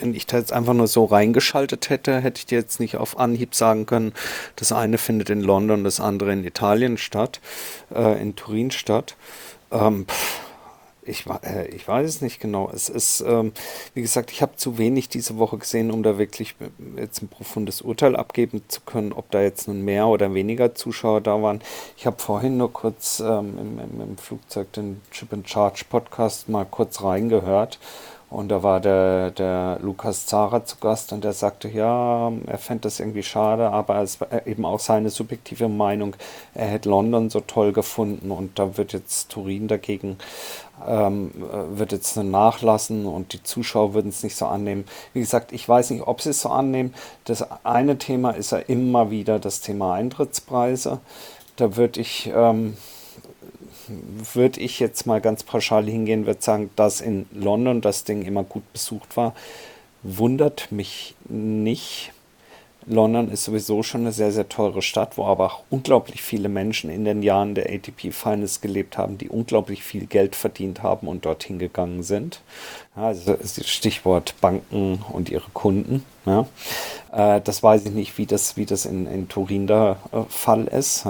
wenn 0.00 0.14
ich 0.14 0.26
da 0.26 0.38
jetzt 0.38 0.52
einfach 0.52 0.74
nur 0.74 0.86
so 0.86 1.04
reingeschaltet 1.04 1.90
hätte, 1.90 2.20
hätte 2.20 2.38
ich 2.38 2.46
dir 2.46 2.58
jetzt 2.58 2.80
nicht 2.80 2.96
auf 2.96 3.18
Anhieb 3.18 3.54
sagen 3.54 3.86
können, 3.86 4.12
das 4.56 4.72
eine 4.72 4.98
findet 4.98 5.30
in 5.30 5.42
London, 5.42 5.84
das 5.84 6.00
andere 6.00 6.32
in 6.32 6.44
Italien 6.44 6.98
statt, 6.98 7.40
äh, 7.94 8.20
in 8.20 8.36
Turin 8.36 8.70
statt. 8.70 9.16
Ähm, 9.70 10.06
ich, 11.08 11.24
äh, 11.26 11.68
ich 11.68 11.86
weiß 11.88 12.08
es 12.08 12.20
nicht 12.20 12.40
genau. 12.40 12.70
Es 12.72 12.88
ist, 12.88 13.24
ähm, 13.26 13.52
wie 13.94 14.02
gesagt, 14.02 14.30
ich 14.30 14.42
habe 14.42 14.56
zu 14.56 14.78
wenig 14.78 15.08
diese 15.08 15.38
Woche 15.38 15.58
gesehen, 15.58 15.90
um 15.90 16.02
da 16.02 16.18
wirklich 16.18 16.54
jetzt 16.96 17.22
ein 17.22 17.28
profundes 17.28 17.80
Urteil 17.80 18.14
abgeben 18.14 18.62
zu 18.68 18.80
können, 18.82 19.12
ob 19.12 19.30
da 19.30 19.40
jetzt 19.40 19.68
nun 19.68 19.82
mehr 19.84 20.06
oder 20.06 20.34
weniger 20.34 20.74
Zuschauer 20.74 21.20
da 21.20 21.42
waren. 21.42 21.60
Ich 21.96 22.06
habe 22.06 22.18
vorhin 22.18 22.56
nur 22.58 22.72
kurz 22.72 23.20
ähm, 23.20 23.58
im, 23.58 23.78
im, 23.78 24.00
im, 24.00 24.18
Flugzeug 24.18 24.72
den 24.72 25.00
Chip 25.10 25.32
and 25.32 25.48
Charge 25.48 25.84
Podcast 25.88 26.48
mal 26.48 26.66
kurz 26.66 27.02
reingehört 27.02 27.78
und 28.30 28.48
da 28.48 28.62
war 28.62 28.80
der, 28.80 29.30
der 29.30 29.78
Lukas 29.80 30.26
Zara 30.26 30.64
zu 30.64 30.76
Gast 30.76 31.12
und 31.12 31.24
der 31.24 31.32
sagte, 31.32 31.68
ja, 31.68 32.30
er 32.46 32.58
fände 32.58 32.82
das 32.82 33.00
irgendwie 33.00 33.22
schade, 33.22 33.70
aber 33.70 34.02
es 34.02 34.20
war 34.20 34.46
eben 34.46 34.66
auch 34.66 34.80
seine 34.80 35.08
subjektive 35.08 35.68
Meinung, 35.68 36.14
er 36.54 36.66
hätte 36.66 36.90
London 36.90 37.30
so 37.30 37.40
toll 37.40 37.72
gefunden 37.72 38.30
und 38.30 38.58
da 38.58 38.76
wird 38.76 38.92
jetzt 38.92 39.30
Turin 39.30 39.66
dagegen, 39.66 40.18
ähm, 40.86 41.30
wird 41.70 41.92
jetzt 41.92 42.16
nachlassen 42.16 43.06
und 43.06 43.32
die 43.32 43.42
Zuschauer 43.42 43.94
würden 43.94 44.10
es 44.10 44.22
nicht 44.22 44.36
so 44.36 44.46
annehmen. 44.46 44.84
Wie 45.14 45.20
gesagt, 45.20 45.52
ich 45.52 45.66
weiß 45.66 45.90
nicht, 45.90 46.06
ob 46.06 46.20
sie 46.20 46.30
es 46.30 46.42
so 46.42 46.50
annehmen. 46.50 46.94
Das 47.24 47.46
eine 47.64 47.96
Thema 47.96 48.32
ist 48.32 48.52
ja 48.52 48.58
immer 48.58 49.10
wieder 49.10 49.38
das 49.38 49.62
Thema 49.62 49.94
Eintrittspreise. 49.94 51.00
Da 51.56 51.76
würde 51.76 52.00
ich... 52.00 52.30
Ähm, 52.34 52.76
würde 54.34 54.60
ich 54.60 54.80
jetzt 54.80 55.06
mal 55.06 55.20
ganz 55.20 55.42
pauschal 55.42 55.86
hingehen, 55.86 56.26
würde 56.26 56.42
sagen, 56.42 56.70
dass 56.76 57.00
in 57.00 57.26
London 57.32 57.80
das 57.80 58.04
Ding 58.04 58.22
immer 58.22 58.44
gut 58.44 58.72
besucht 58.72 59.16
war, 59.16 59.34
wundert 60.02 60.70
mich 60.70 61.14
nicht. 61.28 62.12
London 62.86 63.30
ist 63.30 63.44
sowieso 63.44 63.82
schon 63.82 64.02
eine 64.02 64.12
sehr, 64.12 64.32
sehr 64.32 64.48
teure 64.48 64.80
Stadt, 64.80 65.18
wo 65.18 65.26
aber 65.26 65.46
auch 65.46 65.62
unglaublich 65.68 66.22
viele 66.22 66.48
Menschen 66.48 66.88
in 66.88 67.04
den 67.04 67.22
Jahren 67.22 67.54
der 67.54 67.66
ATP 67.66 68.12
Finals 68.12 68.62
gelebt 68.62 68.96
haben, 68.96 69.18
die 69.18 69.28
unglaublich 69.28 69.82
viel 69.82 70.06
Geld 70.06 70.34
verdient 70.34 70.82
haben 70.82 71.06
und 71.06 71.26
dorthin 71.26 71.58
gegangen 71.58 72.02
sind. 72.02 72.40
Also 72.96 73.36
Stichwort 73.44 74.34
Banken 74.40 75.04
und 75.12 75.28
ihre 75.28 75.50
Kunden. 75.52 76.02
Ja. 76.24 76.46
Äh, 77.12 77.42
das 77.42 77.62
weiß 77.62 77.84
ich 77.84 77.92
nicht, 77.92 78.16
wie 78.16 78.26
das, 78.26 78.56
wie 78.56 78.64
das 78.64 78.86
in, 78.86 79.06
in 79.06 79.28
Turin 79.28 79.66
der 79.66 79.98
äh, 80.12 80.22
Fall 80.28 80.64
ist. 80.66 81.04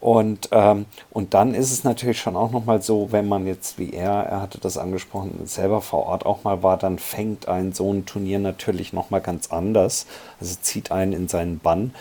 Und, 0.00 0.48
ähm, 0.52 0.86
und 1.10 1.34
dann 1.34 1.54
ist 1.54 1.72
es 1.72 1.84
natürlich 1.84 2.20
schon 2.20 2.34
auch 2.34 2.50
nochmal 2.50 2.80
so, 2.80 3.12
wenn 3.12 3.28
man 3.28 3.46
jetzt, 3.46 3.78
wie 3.78 3.92
er, 3.92 4.12
er 4.12 4.40
hatte 4.40 4.58
das 4.58 4.78
angesprochen, 4.78 5.42
selber 5.44 5.82
vor 5.82 6.06
Ort 6.06 6.24
auch 6.24 6.42
mal 6.42 6.62
war, 6.62 6.78
dann 6.78 6.98
fängt 6.98 7.48
ein 7.48 7.72
so 7.72 7.92
ein 7.92 8.06
Turnier 8.06 8.38
natürlich 8.38 8.94
nochmal 8.94 9.20
ganz 9.20 9.50
anders. 9.50 10.06
Also 10.40 10.56
zieht 10.62 10.90
einen 10.90 11.12
in 11.12 11.28
seinen 11.28 11.58
Bann. 11.58 11.92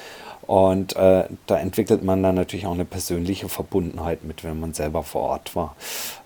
Und 0.48 0.96
äh, 0.96 1.26
da 1.46 1.58
entwickelt 1.58 2.04
man 2.04 2.24
dann 2.24 2.36
natürlich 2.36 2.66
auch 2.66 2.74
eine 2.74 2.86
persönliche 2.86 3.50
Verbundenheit 3.50 4.24
mit, 4.24 4.44
wenn 4.44 4.60
man 4.60 4.74
selber 4.74 5.04
vor 5.04 5.22
Ort 5.24 5.56
war. 5.56 5.76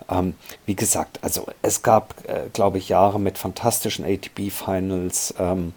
Ähm, 0.09 0.35
wie 0.65 0.75
gesagt, 0.75 1.19
also 1.23 1.47
es 1.61 1.81
gab, 1.81 2.13
äh, 2.29 2.49
glaube 2.53 2.77
ich, 2.77 2.87
Jahre 2.87 3.19
mit 3.19 3.37
fantastischen 3.37 4.05
ATP-Finals. 4.05 5.33
Ähm, 5.39 5.73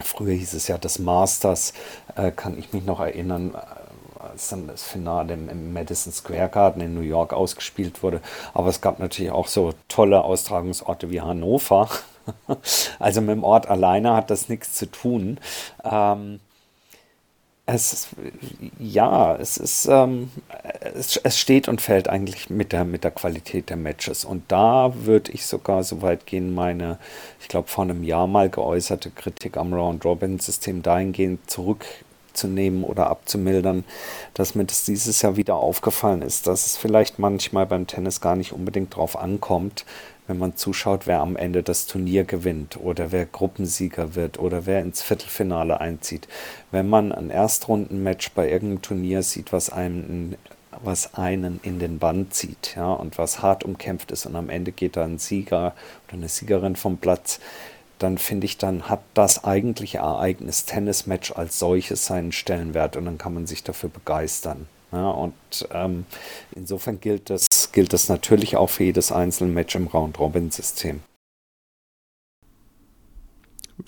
früher 0.00 0.34
hieß 0.34 0.54
es 0.54 0.68
ja 0.68 0.78
das 0.78 1.00
Masters, 1.00 1.74
äh, 2.16 2.30
kann 2.30 2.56
ich 2.58 2.72
mich 2.72 2.86
noch 2.86 3.00
erinnern 3.00 3.54
als 4.22 4.48
dann 4.48 4.66
das 4.66 4.82
Finale 4.82 5.34
im, 5.34 5.72
Madison 5.72 6.12
Square 6.12 6.48
Garden 6.48 6.80
in 6.80 6.94
New 6.94 7.00
York 7.00 7.32
ausgespielt 7.32 8.02
wurde. 8.02 8.20
Aber 8.54 8.68
es 8.68 8.80
gab 8.80 8.98
natürlich 8.98 9.32
auch 9.32 9.48
so 9.48 9.72
tolle 9.88 10.22
Austragungsorte 10.24 11.10
wie 11.10 11.20
Hannover. 11.20 11.88
also 12.98 13.20
mit 13.20 13.30
dem 13.30 13.44
Ort 13.44 13.68
alleine 13.68 14.14
hat 14.14 14.30
das 14.30 14.48
nichts 14.48 14.74
zu 14.74 14.86
tun. 14.86 15.38
Ähm, 15.84 16.40
es 17.72 17.92
ist, 17.92 18.08
ja, 18.80 19.36
es 19.36 19.56
ist, 19.56 19.86
ähm, 19.86 20.30
es, 20.80 21.16
es, 21.16 21.38
steht 21.38 21.68
und 21.68 21.80
fällt 21.80 22.08
eigentlich 22.08 22.50
mit 22.50 22.72
der, 22.72 22.84
mit 22.84 23.04
der 23.04 23.12
Qualität 23.12 23.70
der 23.70 23.76
Matches. 23.76 24.24
Und 24.24 24.42
da 24.48 24.92
würde 25.04 25.30
ich 25.30 25.46
sogar 25.46 25.84
so 25.84 26.02
weit 26.02 26.26
gehen, 26.26 26.52
meine, 26.52 26.98
ich 27.40 27.46
glaube, 27.46 27.68
vor 27.68 27.84
einem 27.84 28.02
Jahr 28.02 28.26
mal 28.26 28.50
geäußerte 28.50 29.10
Kritik 29.10 29.56
am 29.56 29.72
Round-Robin-System 29.72 30.82
dahingehend 30.82 31.48
zurück 31.48 31.86
abzunehmen 32.40 32.84
oder 32.84 33.08
abzumildern, 33.08 33.84
dass 34.34 34.54
mir 34.54 34.64
das 34.64 34.84
dieses 34.84 35.20
Jahr 35.20 35.36
wieder 35.36 35.56
aufgefallen 35.56 36.22
ist, 36.22 36.46
dass 36.46 36.66
es 36.66 36.76
vielleicht 36.76 37.18
manchmal 37.18 37.66
beim 37.66 37.86
Tennis 37.86 38.20
gar 38.20 38.36
nicht 38.36 38.52
unbedingt 38.52 38.96
drauf 38.96 39.18
ankommt, 39.18 39.84
wenn 40.26 40.38
man 40.38 40.56
zuschaut, 40.56 41.06
wer 41.06 41.20
am 41.20 41.36
Ende 41.36 41.62
das 41.62 41.86
Turnier 41.86 42.24
gewinnt 42.24 42.78
oder 42.78 43.12
wer 43.12 43.26
Gruppensieger 43.26 44.14
wird 44.14 44.38
oder 44.38 44.64
wer 44.64 44.80
ins 44.80 45.02
Viertelfinale 45.02 45.80
einzieht. 45.80 46.28
Wenn 46.70 46.88
man 46.88 47.12
ein 47.12 47.30
Erstrundenmatch 47.30 48.30
bei 48.32 48.48
irgendeinem 48.48 48.82
Turnier 48.82 49.22
sieht, 49.22 49.52
was 49.52 49.70
einem 49.70 50.36
was 50.82 51.14
einen 51.14 51.58
in 51.62 51.78
den 51.78 51.98
Bann 51.98 52.30
zieht, 52.30 52.74
ja, 52.76 52.92
und 52.92 53.18
was 53.18 53.42
hart 53.42 53.64
umkämpft 53.64 54.12
ist 54.12 54.24
und 54.24 54.36
am 54.36 54.48
Ende 54.48 54.70
geht 54.70 54.96
da 54.96 55.04
ein 55.04 55.18
Sieger 55.18 55.74
oder 56.06 56.14
eine 56.14 56.28
Siegerin 56.28 56.76
vom 56.76 56.96
Platz, 56.96 57.40
dann 58.00 58.18
finde 58.18 58.46
ich, 58.46 58.58
dann 58.58 58.88
hat 58.88 59.02
das 59.14 59.44
eigentliche 59.44 59.98
Ereignis 59.98 60.64
Tennismatch 60.64 61.32
als 61.32 61.58
solches 61.58 62.06
seinen 62.06 62.32
Stellenwert 62.32 62.96
und 62.96 63.04
dann 63.04 63.18
kann 63.18 63.34
man 63.34 63.46
sich 63.46 63.62
dafür 63.62 63.90
begeistern. 63.90 64.66
Ja, 64.90 65.10
und 65.10 65.34
ähm, 65.72 66.04
insofern 66.56 66.98
gilt 67.00 67.30
das, 67.30 67.70
gilt 67.72 67.92
das 67.92 68.08
natürlich 68.08 68.56
auch 68.56 68.70
für 68.70 68.84
jedes 68.84 69.12
einzelne 69.12 69.52
Match 69.52 69.76
im 69.76 69.86
Round-Robin-System. 69.86 71.00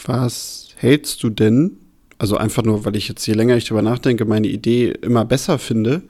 Was 0.05 0.69
hältst 0.77 1.23
du 1.23 1.31
denn, 1.31 1.79
also 2.19 2.37
einfach 2.37 2.63
nur, 2.63 2.85
weil 2.85 2.97
ich 2.97 3.09
jetzt 3.09 3.27
je 3.27 3.35
länger 3.35 3.57
ich 3.57 3.65
darüber 3.65 3.83
nachdenke, 3.83 4.25
meine 4.27 4.47
Idee 4.47 4.91
immer 4.91 5.25
besser 5.25 5.59
finde, 5.59 6.03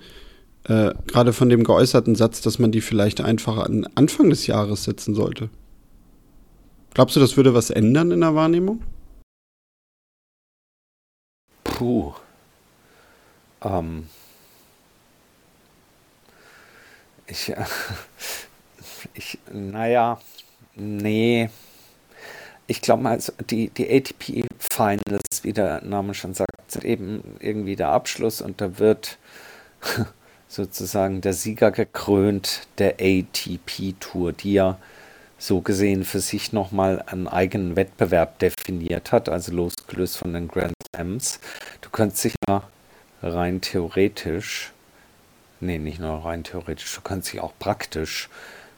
äh, 0.64 0.92
gerade 1.06 1.32
von 1.32 1.49
dem 1.49 1.64
geäußerten 1.64 2.14
Satz, 2.14 2.42
dass 2.42 2.59
man 2.59 2.71
die 2.71 2.80
vielleicht 2.80 3.21
einfach 3.21 3.59
an 3.59 3.87
Anfang 3.94 4.28
des 4.28 4.47
Jahres 4.47 4.85
setzen 4.85 5.14
sollte? 5.14 5.49
Glaubst 6.94 7.16
du, 7.16 7.20
das 7.20 7.37
würde 7.37 7.54
was 7.54 7.70
ändern 7.70 8.11
in 8.11 8.20
der 8.20 8.34
Wahrnehmung? 8.34 8.82
Puh. 11.64 12.12
Ähm. 13.62 14.08
Ich, 17.26 17.49
äh, 17.49 17.64
ich, 19.14 19.38
naja, 19.50 20.20
nee. 20.75 21.49
Ich 22.66 22.82
glaube 22.82 23.02
mal, 23.02 23.12
also 23.12 23.32
die, 23.50 23.70
die 23.70 23.90
ATP 23.90 24.44
Finals, 24.58 25.42
wie 25.42 25.52
der 25.52 25.82
Name 25.82 26.14
schon 26.14 26.34
sagt, 26.34 26.70
sind 26.70 26.84
eben 26.84 27.22
irgendwie 27.40 27.76
der 27.76 27.88
Abschluss 27.88 28.42
und 28.42 28.61
da 28.61 28.78
wird 28.78 29.18
sozusagen 30.49 31.22
der 31.22 31.32
Sieger 31.32 31.70
gekrönt 31.70 32.66
der 32.78 32.96
ATP 33.00 33.94
Tour, 33.99 34.32
die 34.32 34.52
ja 34.52 34.78
so 35.42 35.61
gesehen 35.61 36.04
für 36.04 36.20
sich 36.20 36.52
nochmal 36.52 37.02
einen 37.06 37.26
eigenen 37.26 37.75
Wettbewerb 37.75 38.38
definiert 38.38 39.11
hat, 39.11 39.28
also 39.28 39.52
losgelöst 39.52 40.16
von 40.16 40.32
den 40.32 40.46
Grand 40.46 40.72
Slams. 40.94 41.40
Du 41.80 41.90
könntest 41.90 42.25
dich 42.25 42.34
ja 42.49 42.62
rein 43.22 43.61
theoretisch, 43.61 44.70
nee, 45.58 45.78
nicht 45.78 45.99
nur 45.99 46.25
rein 46.25 46.44
theoretisch, 46.44 46.94
du 46.94 47.00
kannst 47.00 47.32
dich 47.32 47.40
auch 47.40 47.54
praktisch 47.58 48.28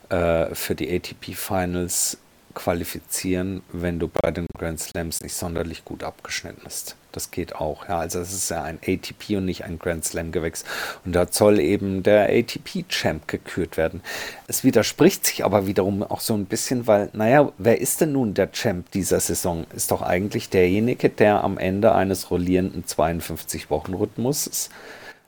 äh, 0.08 0.54
für 0.54 0.74
die 0.74 0.90
ATP 0.90 1.34
Finals 1.34 2.16
qualifizieren, 2.54 3.62
wenn 3.72 3.98
du 3.98 4.08
bei 4.08 4.30
den 4.30 4.46
Grand 4.56 4.80
Slams 4.80 5.20
nicht 5.20 5.34
sonderlich 5.34 5.84
gut 5.84 6.02
abgeschnitten 6.02 6.62
bist. 6.64 6.96
Das 7.14 7.30
geht 7.30 7.54
auch. 7.54 7.88
Ja, 7.88 8.00
also 8.00 8.18
es 8.18 8.32
ist 8.32 8.50
ja 8.50 8.62
ein 8.62 8.80
ATP 8.84 9.36
und 9.36 9.44
nicht 9.44 9.64
ein 9.64 9.78
Grand 9.78 10.04
Slam 10.04 10.32
Gewächs. 10.32 10.64
Und 11.04 11.12
da 11.12 11.26
soll 11.30 11.60
eben 11.60 12.02
der 12.02 12.24
ATP 12.24 12.88
Champ 12.88 13.28
gekürt 13.28 13.76
werden. 13.76 14.02
Es 14.48 14.64
widerspricht 14.64 15.24
sich 15.24 15.44
aber 15.44 15.68
wiederum 15.68 16.02
auch 16.02 16.20
so 16.20 16.34
ein 16.34 16.46
bisschen, 16.46 16.88
weil, 16.88 17.10
naja, 17.12 17.52
wer 17.58 17.80
ist 17.80 18.00
denn 18.00 18.12
nun 18.12 18.34
der 18.34 18.50
Champ 18.50 18.90
dieser 18.90 19.20
Saison? 19.20 19.64
Ist 19.76 19.92
doch 19.92 20.02
eigentlich 20.02 20.48
derjenige, 20.48 21.08
der 21.08 21.44
am 21.44 21.56
Ende 21.56 21.94
eines 21.94 22.32
rollierenden 22.32 22.84
52-Wochen-Rhythmus 22.84 24.70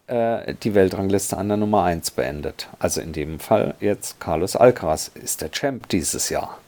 äh, 0.09 0.55
die 0.63 0.75
Weltrangliste 0.75 1.37
an 1.37 1.49
der 1.49 1.57
Nummer 1.57 1.85
1 1.85 2.11
beendet. 2.13 2.69
Also 2.81 3.01
in 3.01 3.13
dem 3.13 3.39
Fall 3.39 3.75
jetzt 3.81 4.19
Carlos 4.19 4.57
Alcaraz 4.57 5.11
ist 5.15 5.41
der 5.41 5.53
Champ 5.53 5.89
dieses 5.89 6.31
Jahr. 6.31 6.59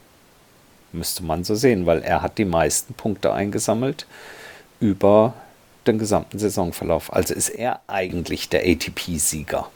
Müsste 0.93 1.23
man 1.23 1.45
so 1.45 1.55
sehen, 1.55 1.87
weil 1.87 2.03
er 2.03 2.23
hat 2.23 2.39
die 2.39 2.45
meisten 2.45 2.95
Punkte 2.95 3.33
eingesammelt 3.33 4.07
über 4.81 5.35
den 5.87 5.99
gesamten 5.99 6.39
Saisonverlauf. 6.39 7.13
Also 7.13 7.35
ist 7.35 7.51
er 7.51 7.81
eigentlich 7.87 8.49
der 8.49 8.67
ATP-Sieger. 8.67 9.69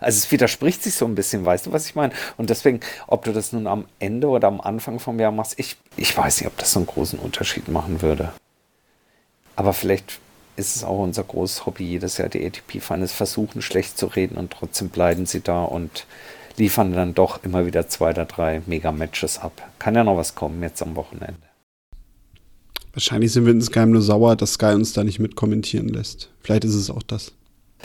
Also 0.00 0.18
es 0.18 0.30
widerspricht 0.30 0.82
sich 0.82 0.94
so 0.94 1.06
ein 1.06 1.14
bisschen, 1.14 1.44
weißt 1.44 1.66
du, 1.66 1.72
was 1.72 1.86
ich 1.86 1.94
meine? 1.94 2.12
Und 2.36 2.50
deswegen, 2.50 2.80
ob 3.06 3.24
du 3.24 3.32
das 3.32 3.52
nun 3.52 3.66
am 3.66 3.86
Ende 3.98 4.28
oder 4.28 4.48
am 4.48 4.60
Anfang 4.60 4.98
vom 4.98 5.20
Jahr 5.20 5.32
machst, 5.32 5.58
ich, 5.58 5.76
ich 5.96 6.16
weiß 6.16 6.40
nicht, 6.40 6.48
ob 6.48 6.56
das 6.58 6.72
so 6.72 6.80
einen 6.80 6.86
großen 6.86 7.18
Unterschied 7.18 7.68
machen 7.68 8.02
würde. 8.02 8.32
Aber 9.56 9.72
vielleicht 9.72 10.18
ist 10.56 10.76
es 10.76 10.84
auch 10.84 10.98
unser 10.98 11.24
großes 11.24 11.66
Hobby, 11.66 11.84
jedes 11.84 12.18
Jahr 12.18 12.28
die 12.28 12.44
ATP-Fans 12.44 13.12
versuchen, 13.12 13.62
schlecht 13.62 13.98
zu 13.98 14.06
reden 14.06 14.36
und 14.36 14.52
trotzdem 14.52 14.88
bleiben 14.88 15.26
sie 15.26 15.40
da 15.40 15.64
und 15.64 16.06
liefern 16.56 16.92
dann 16.92 17.14
doch 17.14 17.42
immer 17.44 17.66
wieder 17.66 17.88
zwei 17.88 18.10
oder 18.10 18.24
drei 18.24 18.62
Mega-Matches 18.66 19.38
ab. 19.38 19.70
Kann 19.78 19.94
ja 19.94 20.04
noch 20.04 20.16
was 20.16 20.34
kommen 20.34 20.62
jetzt 20.62 20.82
am 20.82 20.96
Wochenende. 20.96 21.36
Wahrscheinlich 22.92 23.32
sind 23.32 23.44
wir 23.44 23.52
insgeheim 23.52 23.90
nur 23.90 24.02
sauer, 24.02 24.36
dass 24.36 24.54
Sky 24.54 24.74
uns 24.74 24.92
da 24.92 25.02
nicht 25.02 25.18
mitkommentieren 25.18 25.88
lässt. 25.88 26.30
Vielleicht 26.40 26.64
ist 26.64 26.74
es 26.74 26.90
auch 26.90 27.02
das. 27.02 27.32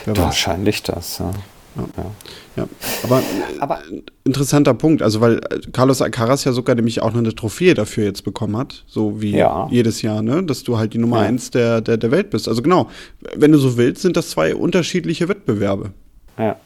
Wahrscheinlich 0.06 0.82
das, 0.82 1.18
ja. 1.18 1.32
Ja. 1.76 1.82
ja. 1.96 2.10
ja. 2.56 2.68
Aber, 3.02 3.18
äh, 3.18 3.58
Aber 3.60 3.80
interessanter 4.24 4.74
Punkt, 4.74 5.02
also 5.02 5.20
weil 5.20 5.38
äh, 5.38 5.60
Carlos 5.72 6.02
Alcaraz 6.02 6.44
ja 6.44 6.52
sogar 6.52 6.74
nämlich 6.74 7.02
auch 7.02 7.14
eine 7.14 7.34
Trophäe 7.34 7.74
dafür 7.74 8.04
jetzt 8.04 8.24
bekommen 8.24 8.56
hat, 8.56 8.84
so 8.86 9.20
wie 9.20 9.36
ja. 9.36 9.68
jedes 9.70 10.02
Jahr, 10.02 10.22
ne? 10.22 10.42
dass 10.42 10.64
du 10.64 10.78
halt 10.78 10.94
die 10.94 10.98
Nummer 10.98 11.22
ja. 11.22 11.28
eins 11.28 11.50
der, 11.50 11.80
der, 11.80 11.96
der 11.96 12.10
Welt 12.10 12.30
bist. 12.30 12.48
Also 12.48 12.62
genau, 12.62 12.88
wenn 13.34 13.52
du 13.52 13.58
so 13.58 13.76
willst, 13.76 14.02
sind 14.02 14.16
das 14.16 14.30
zwei 14.30 14.54
unterschiedliche 14.54 15.28
Wettbewerbe. 15.28 15.92
Ja. 16.38 16.56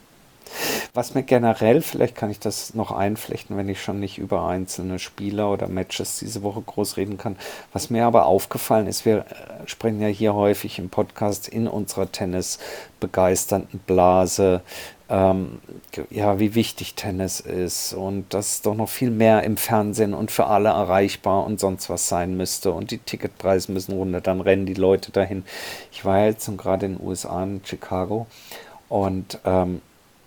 Was 0.93 1.15
mir 1.15 1.23
generell, 1.23 1.83
vielleicht 1.83 2.15
kann 2.15 2.31
ich 2.31 2.41
das 2.41 2.75
noch 2.75 2.91
einflechten, 2.91 3.57
wenn 3.57 3.69
ich 3.69 3.83
schon 3.83 4.01
nicht 4.01 4.19
über 4.19 4.47
einzelne 4.47 4.99
Spieler 4.99 5.51
oder 5.51 5.69
Matches 5.69 6.19
diese 6.19 6.43
Woche 6.43 6.63
groß 6.63 6.97
reden 6.97 7.19
kann. 7.19 7.37
Was 7.73 7.91
mir 7.91 8.07
aber 8.07 8.27
aufgefallen 8.27 8.87
ist, 8.87 9.05
wir 9.05 9.19
äh, 9.19 9.25
sprechen 9.67 10.01
ja 10.01 10.09
hier 10.09 10.35
häufig 10.35 10.79
im 10.79 10.91
Podcast 10.91 11.49
in 11.49 11.67
unserer 11.67 12.11
Tennis-begeisternden 12.11 13.81
Blase, 13.81 14.63
ähm, 15.09 15.61
ja, 16.11 16.39
wie 16.39 16.55
wichtig 16.55 16.95
Tennis 16.95 17.41
ist 17.41 17.93
und 17.93 18.33
dass 18.33 18.63
doch 18.63 18.75
noch 18.75 18.89
viel 18.89 19.11
mehr 19.11 19.43
im 19.43 19.57
Fernsehen 19.57 20.15
und 20.15 20.31
für 20.31 20.47
alle 20.47 20.71
erreichbar 20.71 21.45
und 21.45 21.61
sonst 21.61 21.91
was 21.91 22.09
sein 22.09 22.37
müsste 22.37 22.73
und 22.73 22.91
die 22.91 22.99
Ticketpreise 22.99 23.71
müssen 23.71 23.93
runter, 23.93 24.21
dann 24.21 24.41
rennen 24.41 24.65
die 24.65 24.75
Leute 24.75 25.13
dahin. 25.13 25.45
Ich 25.93 26.05
war 26.05 26.25
jetzt 26.25 26.51
gerade 26.57 26.87
in 26.87 26.97
den 26.97 27.07
USA, 27.07 27.43
in 27.43 27.61
Chicago 27.65 28.27
und 28.89 29.39
ähm, 29.45 29.83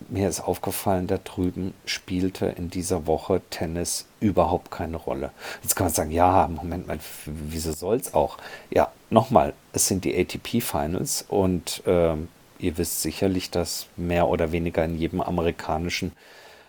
mir 0.08 0.28
ist 0.28 0.40
aufgefallen, 0.40 1.06
da 1.06 1.18
drüben 1.18 1.74
spielte 1.84 2.46
in 2.46 2.70
dieser 2.70 3.06
Woche 3.06 3.42
Tennis 3.50 4.06
überhaupt 4.20 4.70
keine 4.70 4.96
Rolle. 4.96 5.30
Jetzt 5.62 5.76
kann 5.76 5.86
man 5.86 5.94
sagen, 5.94 6.10
ja, 6.10 6.48
Moment 6.48 6.86
mal, 6.86 6.98
wieso 7.26 7.72
soll 7.72 7.96
es 7.96 8.14
auch? 8.14 8.38
Ja, 8.70 8.90
nochmal, 9.10 9.52
es 9.72 9.86
sind 9.86 10.04
die 10.04 10.18
ATP 10.18 10.62
Finals 10.62 11.24
und 11.28 11.82
ähm, 11.86 12.28
ihr 12.58 12.78
wisst 12.78 13.02
sicherlich, 13.02 13.50
dass 13.50 13.86
mehr 13.96 14.28
oder 14.28 14.52
weniger 14.52 14.84
in 14.84 14.98
jedem 14.98 15.20
amerikanischen 15.20 16.12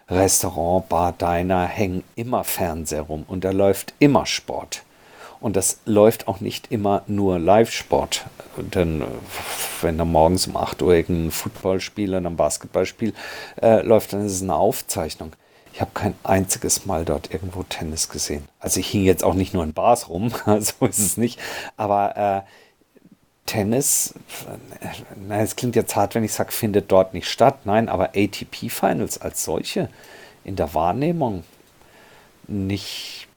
Restaurant, 0.10 0.90
Bar, 0.90 1.14
Diner 1.14 1.66
hängen 1.66 2.04
immer 2.16 2.44
Fernseher 2.44 3.02
rum 3.02 3.26
und 3.28 3.44
da 3.44 3.52
läuft 3.52 3.94
immer 4.00 4.26
Sport. 4.26 4.84
Und 5.42 5.56
das 5.56 5.80
läuft 5.86 6.28
auch 6.28 6.42
nicht 6.42 6.72
immer 6.72 7.04
nur 7.08 7.40
Live-Sport. 7.40 8.26
Denn 8.58 9.02
äh, 9.02 9.06
wenn 9.82 9.98
da 9.98 10.06
morgens 10.06 10.48
um 10.48 10.58
8 10.58 10.82
Uhr 10.82 10.94
irgendein 10.94 11.32
Footballspiel 11.32 12.14
oder 12.14 12.30
ein 12.30 12.36
Basketballspiel 12.36 13.14
äh, 13.62 13.82
läuft, 13.82 14.14
dann 14.14 14.26
ist 14.26 14.34
es 14.34 14.42
eine 14.42 14.56
Aufzeichnung. 14.56 15.32
Ich 15.74 15.82
habe 15.82 15.92
kein 15.94 16.16
einziges 16.24 16.86
Mal 16.86 17.06
dort 17.06 17.34
irgendwo 17.34 17.64
Tennis 17.64 18.10
gesehen. 18.10 18.46
Also 18.60 18.82
ich 18.82 18.88
hing 18.88 19.04
jetzt 19.04 19.24
auch 19.24 19.34
nicht 19.34 19.54
nur 19.54 19.64
in 19.64 19.74
Bars 19.74 20.10
rum, 20.10 20.30
so 20.60 20.86
ist 20.86 21.00
es 21.00 21.16
nicht. 21.16 21.40
Aber 21.78 22.18
äh, 22.18 22.42
Tennis, 23.46 24.14
es 25.30 25.56
klingt 25.56 25.76
jetzt 25.76 25.96
hart, 25.96 26.16
wenn 26.16 26.24
ich 26.24 26.34
sage, 26.34 26.52
findet 26.52 26.92
dort 26.92 27.14
nicht 27.14 27.30
statt. 27.30 27.60
Nein, 27.66 27.88
aber 27.88 28.10
ATP-Finals 28.10 29.22
als 29.22 29.44
solche 29.46 29.90
in 30.44 30.56
der 30.56 30.74
Wahrnehmung 30.74 31.44
nicht 32.48 33.29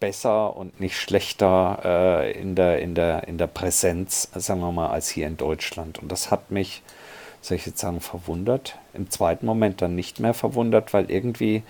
besser 0.00 0.56
und 0.56 0.80
nicht 0.80 0.96
schlechter 0.96 1.80
äh, 1.84 2.32
in, 2.32 2.54
der, 2.54 2.80
in, 2.80 2.94
der, 2.94 3.26
in 3.28 3.38
der 3.38 3.46
Präsenz, 3.46 4.28
sagen 4.34 4.60
wir 4.60 4.72
mal, 4.72 4.90
als 4.90 5.08
hier 5.08 5.26
in 5.26 5.36
Deutschland. 5.36 5.98
Und 5.98 6.10
das 6.12 6.30
hat 6.30 6.50
mich, 6.50 6.82
soll 7.40 7.56
ich 7.56 7.66
jetzt 7.66 7.80
sagen, 7.80 8.00
verwundert. 8.00 8.78
Im 8.94 9.10
zweiten 9.10 9.46
Moment 9.46 9.82
dann 9.82 9.94
nicht 9.94 10.20
mehr 10.20 10.34
verwundert, 10.34 10.92
weil 10.94 11.10
irgendwie 11.10 11.62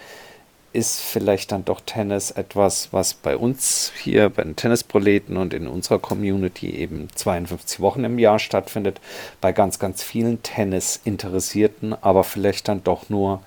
ist 0.73 1.01
vielleicht 1.01 1.51
dann 1.51 1.65
doch 1.65 1.81
Tennis 1.81 2.31
etwas, 2.31 2.93
was 2.93 3.15
bei 3.15 3.37
uns 3.37 3.93
hier, 4.03 4.29
bei 4.29 4.43
den 4.45 4.55
Tennisproleten 4.55 5.37
und 5.39 5.55
in 5.55 5.67
unserer 5.67 5.99
Community 5.99 6.71
eben 6.71 7.09
52 7.15 7.81
Wochen 7.81 8.05
im 8.05 8.19
Jahr 8.19 8.39
stattfindet, 8.39 9.01
bei 9.41 9.53
ganz, 9.53 9.79
ganz 9.79 10.03
vielen 10.03 10.43
Tennis-Interessierten, 10.43 11.95
aber 12.01 12.23
vielleicht 12.23 12.69
dann 12.69 12.85
doch 12.85 13.09
nur 13.09 13.41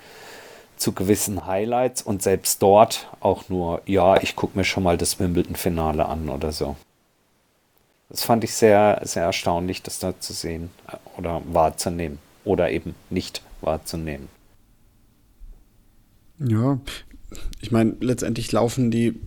zu 0.81 0.93
gewissen 0.93 1.45
Highlights 1.45 2.01
und 2.01 2.23
selbst 2.23 2.61
dort 2.61 3.07
auch 3.19 3.49
nur, 3.49 3.83
ja, 3.85 4.19
ich 4.19 4.35
gucke 4.35 4.57
mir 4.57 4.63
schon 4.63 4.81
mal 4.81 4.97
das 4.97 5.19
Wimbledon-Finale 5.19 6.07
an 6.07 6.27
oder 6.27 6.51
so. 6.51 6.75
Das 8.09 8.23
fand 8.23 8.43
ich 8.43 8.53
sehr, 8.53 8.99
sehr 9.03 9.23
erstaunlich, 9.23 9.83
das 9.83 9.99
da 9.99 10.19
zu 10.19 10.33
sehen 10.33 10.71
äh, 10.87 10.97
oder 11.19 11.43
wahrzunehmen 11.45 12.17
oder 12.43 12.71
eben 12.71 12.95
nicht 13.11 13.43
wahrzunehmen. 13.61 14.27
Ja, 16.39 16.79
ich 17.61 17.71
meine, 17.71 17.95
letztendlich 17.99 18.51
laufen 18.51 18.89
die 18.89 19.19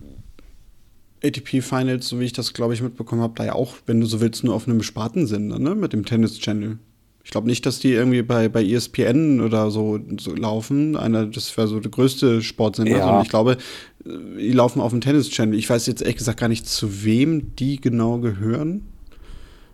ATP 1.23 1.61
Finals, 1.61 2.09
so 2.09 2.19
wie 2.19 2.25
ich 2.25 2.33
das, 2.33 2.53
glaube 2.53 2.73
ich, 2.73 2.81
mitbekommen 2.81 3.21
habe, 3.21 3.33
da 3.37 3.45
ja 3.45 3.53
auch, 3.53 3.75
wenn 3.85 4.01
du 4.01 4.07
so 4.07 4.19
willst, 4.19 4.43
nur 4.43 4.53
auf 4.53 4.67
einem 4.67 4.83
Spartensender, 4.83 5.57
ne, 5.57 5.73
mit 5.73 5.93
dem 5.93 6.03
Tennis 6.03 6.37
Channel. 6.37 6.79
Ich 7.25 7.31
glaube 7.31 7.47
nicht, 7.47 7.65
dass 7.65 7.79
die 7.79 7.91
irgendwie 7.91 8.21
bei, 8.21 8.49
bei 8.49 8.63
ESPN 8.63 9.41
oder 9.41 9.71
so, 9.71 9.99
so 10.19 10.35
laufen. 10.35 10.95
Einer, 10.95 11.25
das 11.25 11.57
wäre 11.57 11.67
so 11.67 11.79
der 11.79 11.89
größte 11.89 12.43
Sportsender. 12.43 12.97
Ja. 12.97 13.21
ich 13.23 13.29
glaube, 13.29 13.57
die 14.05 14.51
laufen 14.51 14.79
auf 14.79 14.91
dem 14.91 15.01
Tennis-Channel. 15.01 15.57
Ich 15.57 15.67
weiß 15.67 15.87
jetzt 15.87 16.03
ehrlich 16.03 16.17
gesagt 16.17 16.39
gar 16.39 16.49
nicht, 16.49 16.67
zu 16.67 17.03
wem 17.03 17.55
die 17.55 17.81
genau 17.81 18.19
gehören. 18.19 18.85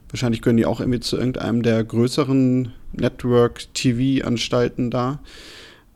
Wahrscheinlich 0.09 0.41
gehören 0.41 0.55
die 0.55 0.65
auch 0.65 0.79
irgendwie 0.79 1.01
zu 1.01 1.17
irgendeinem 1.17 1.61
der 1.61 1.83
größeren 1.83 2.71
Network-TV-Anstalten 2.93 4.89
da. 4.89 5.19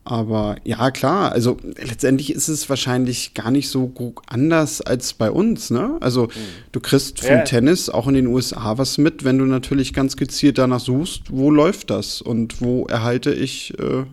Aber 0.07 0.57
ja, 0.63 0.91
klar, 0.91 1.31
also 1.31 1.57
letztendlich 1.63 2.31
ist 2.31 2.47
es 2.47 2.69
wahrscheinlich 2.69 3.33
gar 3.33 3.49
nicht 3.49 3.69
so 3.69 3.91
anders 4.27 4.81
als 4.81 5.13
bei 5.13 5.31
uns, 5.31 5.71
ne? 5.71 5.97
Also 5.99 6.27
mhm. 6.27 6.29
du 6.71 6.79
kriegst 6.79 7.21
vom 7.21 7.37
ja. 7.37 7.41
Tennis 7.41 7.89
auch 7.89 8.07
in 8.07 8.13
den 8.13 8.27
USA 8.27 8.77
was 8.77 8.99
mit, 8.99 9.23
wenn 9.23 9.39
du 9.39 9.45
natürlich 9.45 9.93
ganz 9.93 10.15
gezielt 10.15 10.59
danach 10.59 10.79
suchst, 10.79 11.31
wo 11.31 11.49
läuft 11.49 11.89
das 11.89 12.21
und 12.21 12.61
wo 12.61 12.85
erhalte 12.85 13.33
ich 13.33 13.73
äh, 13.79 14.05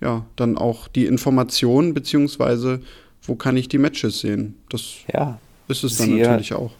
ja 0.00 0.24
dann 0.36 0.56
auch 0.56 0.86
die 0.86 1.06
Informationen, 1.06 1.92
beziehungsweise 1.92 2.80
wo 3.20 3.34
kann 3.34 3.56
ich 3.56 3.66
die 3.66 3.78
Matches 3.78 4.20
sehen. 4.20 4.54
Das 4.68 4.92
ja. 5.12 5.40
ist 5.66 5.82
es 5.82 5.96
dann 5.96 6.06
Siehe, 6.06 6.22
natürlich 6.22 6.54
auch 6.54 6.70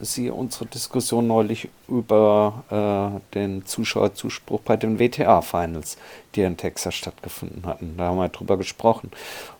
siehe 0.00 0.32
unsere 0.32 0.66
Diskussion 0.66 1.26
neulich 1.26 1.68
über 1.88 2.64
äh, 2.70 3.34
den 3.34 3.66
Zuschauerzuspruch 3.66 4.60
bei 4.60 4.76
den 4.76 4.98
WTA-Finals, 4.98 5.96
die 6.34 6.42
in 6.42 6.56
Texas 6.56 6.94
stattgefunden 6.94 7.66
hatten. 7.66 7.94
Da 7.96 8.06
haben 8.06 8.16
wir 8.16 8.28
drüber 8.28 8.56
gesprochen. 8.56 9.10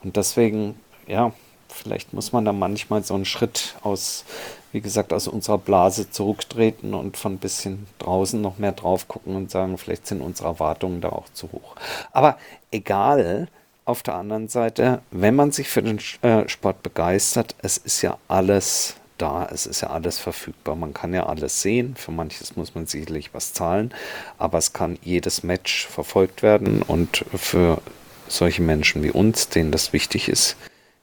Und 0.03 0.17
deswegen, 0.17 0.79
ja, 1.07 1.33
vielleicht 1.69 2.13
muss 2.13 2.33
man 2.33 2.45
da 2.45 2.53
manchmal 2.53 3.03
so 3.03 3.15
einen 3.15 3.25
Schritt 3.25 3.77
aus, 3.83 4.25
wie 4.73 4.81
gesagt, 4.81 5.13
aus 5.13 5.29
unserer 5.29 5.59
Blase 5.59 6.11
zurücktreten 6.11 6.95
und 6.95 7.17
von 7.17 7.35
ein 7.35 7.39
bisschen 7.39 7.87
draußen 7.99 8.41
noch 8.41 8.59
mehr 8.59 8.73
drauf 8.73 9.09
gucken 9.09 9.37
und 9.37 9.51
sagen, 9.51 9.79
vielleicht 9.79 10.07
sind 10.07 10.21
unsere 10.21 10.49
Erwartungen 10.49 11.01
da 11.01 11.11
auch 11.11 11.29
zu 11.33 11.51
hoch. 11.53 11.77
Aber 12.13 12.39
egal, 12.71 13.49
auf 13.85 14.03
der 14.03 14.15
anderen 14.15 14.49
Seite, 14.49 15.03
wenn 15.11 15.35
man 15.35 15.53
sich 15.53 15.69
für 15.69 15.83
den 15.83 15.99
äh, 16.23 16.49
Sport 16.49 16.83
begeistert, 16.83 17.55
es 17.63 17.77
ist 17.77 18.03
ja 18.03 18.19
alles 18.29 18.97
da. 19.21 19.49
Es 19.53 19.67
ist 19.67 19.81
ja 19.81 19.91
alles 19.91 20.19
verfügbar. 20.19 20.77
Man 20.77 20.95
kann 20.95 21.15
ja 21.15 21.27
alles 21.27 21.63
sehen. 21.63 21.95
Für 21.97 22.13
manches 22.13 22.57
muss 22.57 22.75
man 22.75 22.87
sicherlich 22.87 23.35
was 23.35 23.53
zahlen, 23.53 23.93
aber 24.39 24.59
es 24.59 24.73
kann 24.73 24.99
jedes 25.03 25.43
Match 25.43 25.87
verfolgt 25.87 26.43
werden 26.43 26.83
und 26.83 27.25
für 27.35 27.81
solche 28.29 28.63
Menschen 28.63 29.03
wie 29.03 29.11
uns, 29.11 29.49
denen 29.49 29.73
das 29.73 29.93
wichtig 29.93 30.29
ist, 30.29 30.57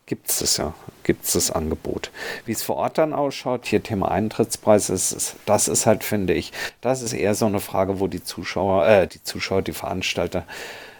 gibt 0.06 0.30
es 0.30 0.40
das 0.40 0.58
ja, 0.58 0.74
gibt 1.04 1.26
es 1.26 1.34
das 1.34 1.52
Angebot. 1.52 2.12
Wie 2.46 2.54
es 2.54 2.64
vor 2.64 2.78
Ort 2.78 2.98
dann 2.98 3.14
ausschaut, 3.14 3.66
hier 3.66 3.84
Thema 3.84 4.10
Eintrittspreis, 4.10 4.90
ist, 4.90 5.36
das 5.46 5.68
ist 5.68 5.86
halt, 5.86 6.04
finde 6.04 6.34
ich, 6.34 6.54
das 6.82 7.02
ist 7.02 7.14
eher 7.14 7.36
so 7.36 7.46
eine 7.46 7.60
Frage, 7.60 8.00
wo 8.00 8.08
die 8.08 8.24
Zuschauer, 8.24 8.88
äh, 8.88 9.08
die 9.08 9.22
Zuschauer, 9.22 9.62
die 9.62 9.74
Veranstalter 9.74 10.46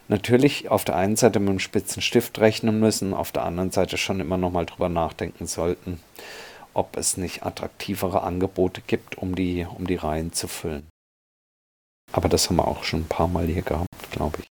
natürlich 0.10 0.70
auf 0.70 0.84
der 0.86 0.96
einen 0.96 1.16
Seite 1.16 1.40
mit 1.40 1.50
einem 1.50 1.60
spitzen 1.60 2.02
Stift 2.02 2.40
rechnen 2.40 2.80
müssen, 2.80 3.14
auf 3.14 3.32
der 3.32 3.44
anderen 3.44 3.72
Seite 3.72 3.98
schon 3.98 4.20
immer 4.20 4.38
noch 4.38 4.52
mal 4.52 4.66
drüber 4.66 4.90
nachdenken 4.90 5.48
sollten, 5.48 6.00
ob 6.78 6.96
es 6.96 7.18
nicht 7.18 7.44
attraktivere 7.44 8.22
Angebote 8.22 8.82
gibt, 8.86 9.18
um 9.18 9.34
die, 9.36 9.66
um 9.66 9.88
die 9.88 9.96
Reihen 9.96 10.32
zu 10.32 10.48
füllen. 10.48 10.88
Aber 12.12 12.30
das 12.30 12.50
haben 12.50 12.58
wir 12.58 12.68
auch 12.68 12.84
schon 12.84 13.02
ein 13.02 13.08
paar 13.08 13.28
Mal 13.28 13.48
hier 13.48 13.64
gehabt, 13.64 14.12
glaube 14.12 14.40
ich. 14.42 14.48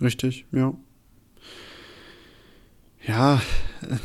Richtig, 0.00 0.46
ja. 0.52 0.72
Ja. 3.06 3.42
Äh, 3.82 3.96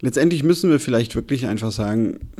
letztendlich 0.00 0.42
müssen 0.42 0.70
wir 0.70 0.80
vielleicht 0.80 1.14
wirklich 1.14 1.46
einfach 1.46 1.70
sagen, 1.70 2.32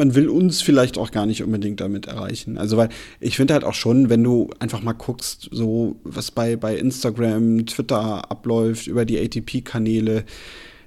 man 0.00 0.14
will 0.14 0.30
uns 0.30 0.62
vielleicht 0.62 0.96
auch 0.96 1.10
gar 1.10 1.26
nicht 1.26 1.44
unbedingt 1.44 1.80
damit 1.80 2.06
erreichen. 2.06 2.56
Also, 2.56 2.78
weil 2.78 2.88
ich 3.20 3.36
finde 3.36 3.52
halt 3.52 3.64
auch 3.64 3.74
schon, 3.74 4.08
wenn 4.08 4.24
du 4.24 4.48
einfach 4.58 4.82
mal 4.82 4.94
guckst, 4.94 5.50
so 5.52 5.96
was 6.04 6.30
bei, 6.30 6.56
bei 6.56 6.74
Instagram, 6.74 7.66
Twitter 7.66 8.30
abläuft, 8.30 8.86
über 8.86 9.04
die 9.04 9.18
ATP-Kanäle, 9.18 10.24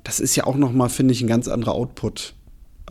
das 0.04 0.20
ist 0.20 0.36
ja 0.36 0.46
auch 0.46 0.58
noch 0.58 0.74
mal, 0.74 0.90
finde 0.90 1.14
ich, 1.14 1.22
ein 1.22 1.28
ganz 1.28 1.48
anderer 1.48 1.74
Output. 1.74 2.34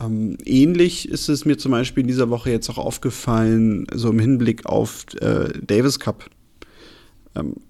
Ähm, 0.01 0.39
ähnlich 0.45 1.09
ist 1.09 1.29
es 1.29 1.45
mir 1.45 1.59
zum 1.59 1.73
Beispiel 1.73 2.03
in 2.03 2.09
dieser 2.09 2.31
Woche 2.31 2.51
jetzt 2.51 2.71
auch 2.71 2.79
aufgefallen, 2.79 3.87
so 3.93 4.11
im 4.11 4.21
Hinblick 4.21 4.65
auf 4.65 5.07
äh, 5.21 5.49
Davis 5.61 5.99
Cup 5.99 6.31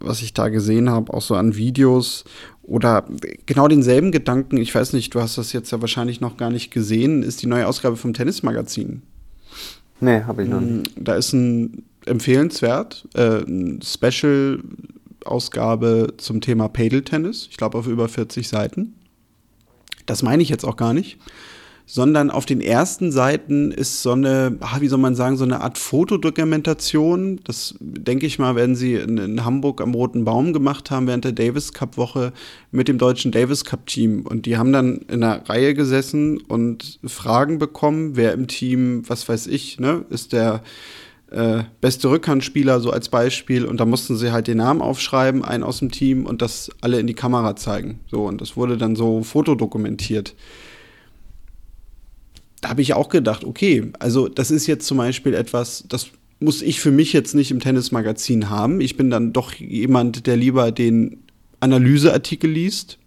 was 0.01 0.23
ich 0.23 0.35
da 0.35 0.49
gesehen 0.49 0.91
habe, 0.91 1.15
auch 1.15 1.23
so 1.23 1.35
an 1.35 1.57
Videos 1.57 2.25
oder 2.63 3.05
genau 3.47 3.69
denselben 3.69 4.13
Gedanken, 4.13 4.57
ich 4.57 4.75
weiß 4.75 4.93
nicht, 4.93 5.15
du 5.15 5.21
hast 5.21 5.39
das 5.39 5.53
jetzt 5.53 5.71
ja 5.71 5.81
wahrscheinlich 5.81 6.21
noch 6.21 6.37
gar 6.37 6.51
nicht 6.51 6.71
gesehen, 6.71 7.23
ist 7.23 7.43
die 7.43 7.47
neue 7.47 7.67
Ausgabe 7.67 7.97
vom 7.97 8.13
Tennismagazin. 8.13 9.03
Nee, 10.01 10.23
habe 10.23 10.43
ich 10.43 10.49
noch 10.49 10.61
nicht. 10.61 10.99
Mm, 10.99 11.05
da 11.05 11.15
ist 11.15 11.33
ein 11.33 11.85
empfehlenswert. 12.07 13.07
Äh, 13.15 13.43
Special-Ausgabe 13.83 16.15
zum 16.17 16.41
Thema 16.41 16.69
Padel-Tennis. 16.69 17.47
Ich 17.51 17.57
glaube 17.57 17.79
auf 17.79 17.87
über 17.87 18.09
40 18.09 18.49
Seiten. 18.49 18.95
Das 20.07 20.25
meine 20.25 20.43
ich 20.43 20.49
jetzt 20.49 20.65
auch 20.65 20.77
gar 20.77 20.95
nicht 20.95 21.19
sondern 21.87 22.31
auf 22.31 22.47
den 22.47 22.61
ersten 22.61 23.13
Seiten 23.13 23.71
ist 23.73 24.03
so 24.03 24.13
eine, 24.13 24.59
wie 24.79 24.89
soll 24.89 24.99
man 24.99 25.15
sagen, 25.15 25.37
so 25.37 25.45
eine 25.45 25.61
Art 25.61 25.79
Fotodokumentation. 25.79 27.41
Das 27.45 27.75
denke 27.81 28.27
ich 28.27 28.39
mal, 28.39 28.57
werden 28.57 28.77
sie 28.77 28.95
in, 28.95 29.19
in, 29.19 29.45
Hamburg 29.45 29.81
am 29.81 29.95
Roten 29.95 30.25
Baum 30.25 30.53
gemacht 30.53 30.91
haben 30.91 31.07
während 31.07 31.25
der 31.25 31.33
Davis 31.33 31.73
Cup 31.73 31.97
Woche 31.97 32.33
mit 32.71 32.89
dem 32.89 32.99
deutschen 32.99 33.33
Davis 33.33 33.65
Cup 33.65 33.87
Team. 33.87 34.25
Und 34.27 34.47
die 34.47 34.57
haben 34.57 34.73
dann 34.73 34.99
in 35.09 35.23
einer 35.23 35.49
Reihe 35.49 35.75
gesessen 35.75 36.41
und 36.41 36.99
Fragen 37.05 37.59
bekommen, 37.59 38.17
wer 38.17 38.33
im 38.33 38.47
Team, 38.47 39.03
was 39.09 39.29
weiß 39.29 39.49
ich, 39.49 39.81
ne, 39.81 40.05
ist 40.09 40.33
der 40.33 40.63
äh, 41.33 41.65
beste 41.81 42.11
Rückhandspieler 42.11 42.81
so 42.81 42.91
als 42.91 43.09
Beispiel 43.09 43.65
und 43.65 43.81
da 43.81 43.87
mussten 43.87 44.17
sie 44.17 44.33
halt 44.33 44.47
den 44.47 44.59
Namen 44.59 44.83
aufschreiben, 44.83 45.45
einen 45.45 45.63
aus 45.63 45.79
dem 45.79 45.91
Team 45.91 46.27
und 46.27 46.43
das 46.43 46.71
alle 46.81 47.01
in 47.01 47.07
die 47.07 47.15
Kamera 47.15 47.57
zeigen. 47.57 48.01
So 48.11 48.25
und 48.25 48.41
das 48.41 48.57
wurde 48.57 48.77
dann 48.77 48.97
so 48.97 49.23
fotodokumentiert 49.23 50.35
da 52.63 52.71
habe 52.71 52.81
ich 52.81 52.95
auch 52.95 53.11
gedacht, 53.11 53.45
okay, 53.45 53.93
also 53.99 54.29
das 54.29 54.51
ist 54.51 54.67
jetzt 54.67 54.87
zum 54.87 54.97
Beispiel 54.97 55.35
etwas, 55.35 55.85
das 55.89 56.09
muss 56.41 56.63
ich 56.63 56.81
für 56.81 56.93
mich 56.93 57.13
jetzt 57.13 57.35
nicht 57.35 57.51
im 57.51 57.61
Tennismagazin 57.61 58.49
haben. 58.49 58.81
Ich 58.81 58.97
bin 58.97 59.11
dann 59.11 59.33
doch 59.33 59.53
jemand, 59.55 60.27
der 60.27 60.37
lieber 60.37 60.73
den 60.73 61.25
Analyseartikel 61.61 62.51
liest. 62.51 62.99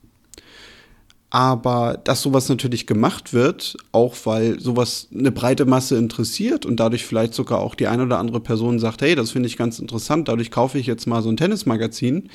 Aber 1.29 1.99
dass 2.01 2.21
sowas 2.21 2.47
natürlich 2.47 2.85
gemacht 2.87 3.33
wird, 3.33 3.75
auch 3.91 4.15
weil 4.25 4.59
sowas 4.59 5.07
eine 5.13 5.31
breite 5.31 5.65
Masse 5.65 5.97
interessiert 5.97 6.65
und 6.65 6.79
dadurch 6.79 7.05
vielleicht 7.05 7.33
sogar 7.33 7.59
auch 7.59 7.75
die 7.75 7.87
eine 7.87 8.03
oder 8.03 8.19
andere 8.19 8.39
Person 8.39 8.79
sagt, 8.79 9.01
hey, 9.01 9.15
das 9.15 9.31
finde 9.31 9.47
ich 9.47 9.57
ganz 9.57 9.79
interessant, 9.79 10.27
dadurch 10.29 10.51
kaufe 10.51 10.77
ich 10.77 10.85
jetzt 10.85 11.07
mal 11.07 11.21
so 11.21 11.29
ein 11.29 11.35
Tennismagazin, 11.35 12.29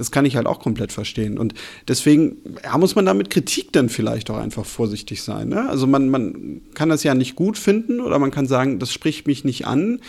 das 0.00 0.10
kann 0.10 0.24
ich 0.24 0.34
halt 0.34 0.46
auch 0.46 0.60
komplett 0.60 0.92
verstehen. 0.92 1.38
Und 1.38 1.52
deswegen 1.86 2.38
ja, 2.64 2.76
muss 2.78 2.94
man 2.94 3.04
da 3.04 3.12
mit 3.12 3.28
Kritik 3.28 3.72
dann 3.72 3.90
vielleicht 3.90 4.30
auch 4.30 4.38
einfach 4.38 4.64
vorsichtig 4.64 5.22
sein. 5.22 5.50
Ne? 5.50 5.68
Also 5.68 5.86
man, 5.86 6.08
man 6.08 6.62
kann 6.74 6.88
das 6.88 7.04
ja 7.04 7.14
nicht 7.14 7.36
gut 7.36 7.58
finden 7.58 8.00
oder 8.00 8.18
man 8.18 8.30
kann 8.30 8.46
sagen, 8.46 8.78
das 8.78 8.92
spricht 8.92 9.26
mich 9.26 9.44
nicht 9.44 9.66
an. 9.66 10.00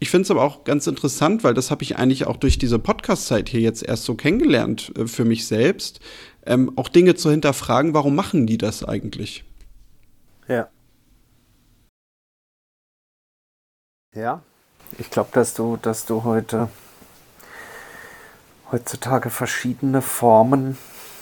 Ich 0.00 0.10
finde 0.10 0.24
es 0.24 0.30
aber 0.30 0.42
auch 0.42 0.64
ganz 0.64 0.86
interessant, 0.86 1.44
weil 1.44 1.54
das 1.54 1.70
habe 1.70 1.82
ich 1.82 1.96
eigentlich 1.96 2.26
auch 2.26 2.36
durch 2.36 2.58
diese 2.58 2.78
Podcast-Zeit 2.78 3.48
hier 3.48 3.60
jetzt 3.60 3.82
erst 3.82 4.04
so 4.04 4.14
kennengelernt 4.14 4.92
äh, 4.96 5.06
für 5.06 5.24
mich 5.24 5.46
selbst, 5.46 6.00
ähm, 6.44 6.72
auch 6.76 6.88
Dinge 6.88 7.14
zu 7.14 7.30
hinterfragen, 7.30 7.94
warum 7.94 8.14
machen 8.14 8.46
die 8.46 8.58
das 8.58 8.84
eigentlich? 8.84 9.44
Ja. 10.46 10.68
Ja, 14.14 14.42
ich 14.98 15.10
glaube, 15.10 15.30
dass 15.32 15.54
du, 15.54 15.78
dass 15.80 16.06
du 16.06 16.24
heute 16.24 16.68
heutzutage 18.70 19.30
verschiedene 19.30 20.02
Formen 20.02 20.76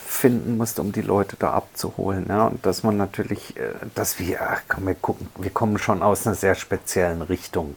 finden 0.07 0.57
musst, 0.57 0.79
um 0.79 0.93
die 0.93 1.03
Leute 1.03 1.37
da 1.39 1.53
abzuholen. 1.53 2.27
Ja? 2.29 2.47
Und 2.47 2.65
dass 2.65 2.83
man 2.83 2.97
natürlich, 2.97 3.57
äh, 3.57 3.73
dass 3.95 4.19
wir, 4.19 4.39
komm, 4.69 4.87
wir 4.87 4.95
gucken, 4.95 5.29
wir 5.37 5.51
kommen 5.51 5.79
schon 5.79 6.03
aus 6.03 6.27
einer 6.27 6.35
sehr 6.35 6.55
speziellen 6.55 7.23
Richtung 7.23 7.75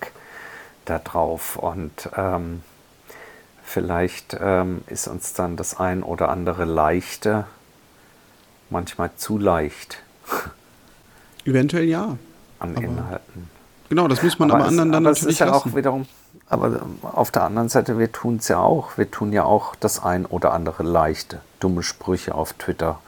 da 0.85 0.99
drauf. 0.99 1.57
Und 1.57 2.09
ähm, 2.15 2.61
vielleicht 3.63 4.37
ähm, 4.39 4.81
ist 4.87 5.07
uns 5.07 5.33
dann 5.33 5.57
das 5.57 5.79
ein 5.79 6.03
oder 6.03 6.29
andere 6.29 6.65
leichte, 6.65 7.45
manchmal 8.69 9.11
zu 9.15 9.37
leicht. 9.37 10.01
Eventuell 11.45 11.85
ja. 11.85 12.17
An 12.59 12.75
Inhalten. 12.75 13.49
Genau, 13.89 14.07
das 14.07 14.21
muss 14.21 14.37
man 14.37 14.51
aber, 14.51 14.59
aber 14.59 14.67
anderen 14.67 14.91
dann 14.91 15.05
aber 15.05 15.11
natürlich 15.11 15.29
es 15.29 15.33
ist 15.33 15.39
ja 15.39 15.53
auch 15.53 15.75
wiederum 15.75 16.05
aber 16.47 16.81
auf 17.03 17.31
der 17.31 17.43
anderen 17.43 17.69
Seite, 17.69 17.99
wir 17.99 18.11
tun 18.11 18.37
es 18.37 18.47
ja 18.47 18.59
auch. 18.59 18.97
Wir 18.97 19.09
tun 19.09 19.31
ja 19.31 19.43
auch 19.43 19.75
das 19.75 20.01
ein 20.01 20.25
oder 20.25 20.53
andere 20.53 20.83
leichte, 20.83 21.41
dumme 21.59 21.83
Sprüche 21.83 22.33
auf 22.33 22.53
Twitter 22.53 22.99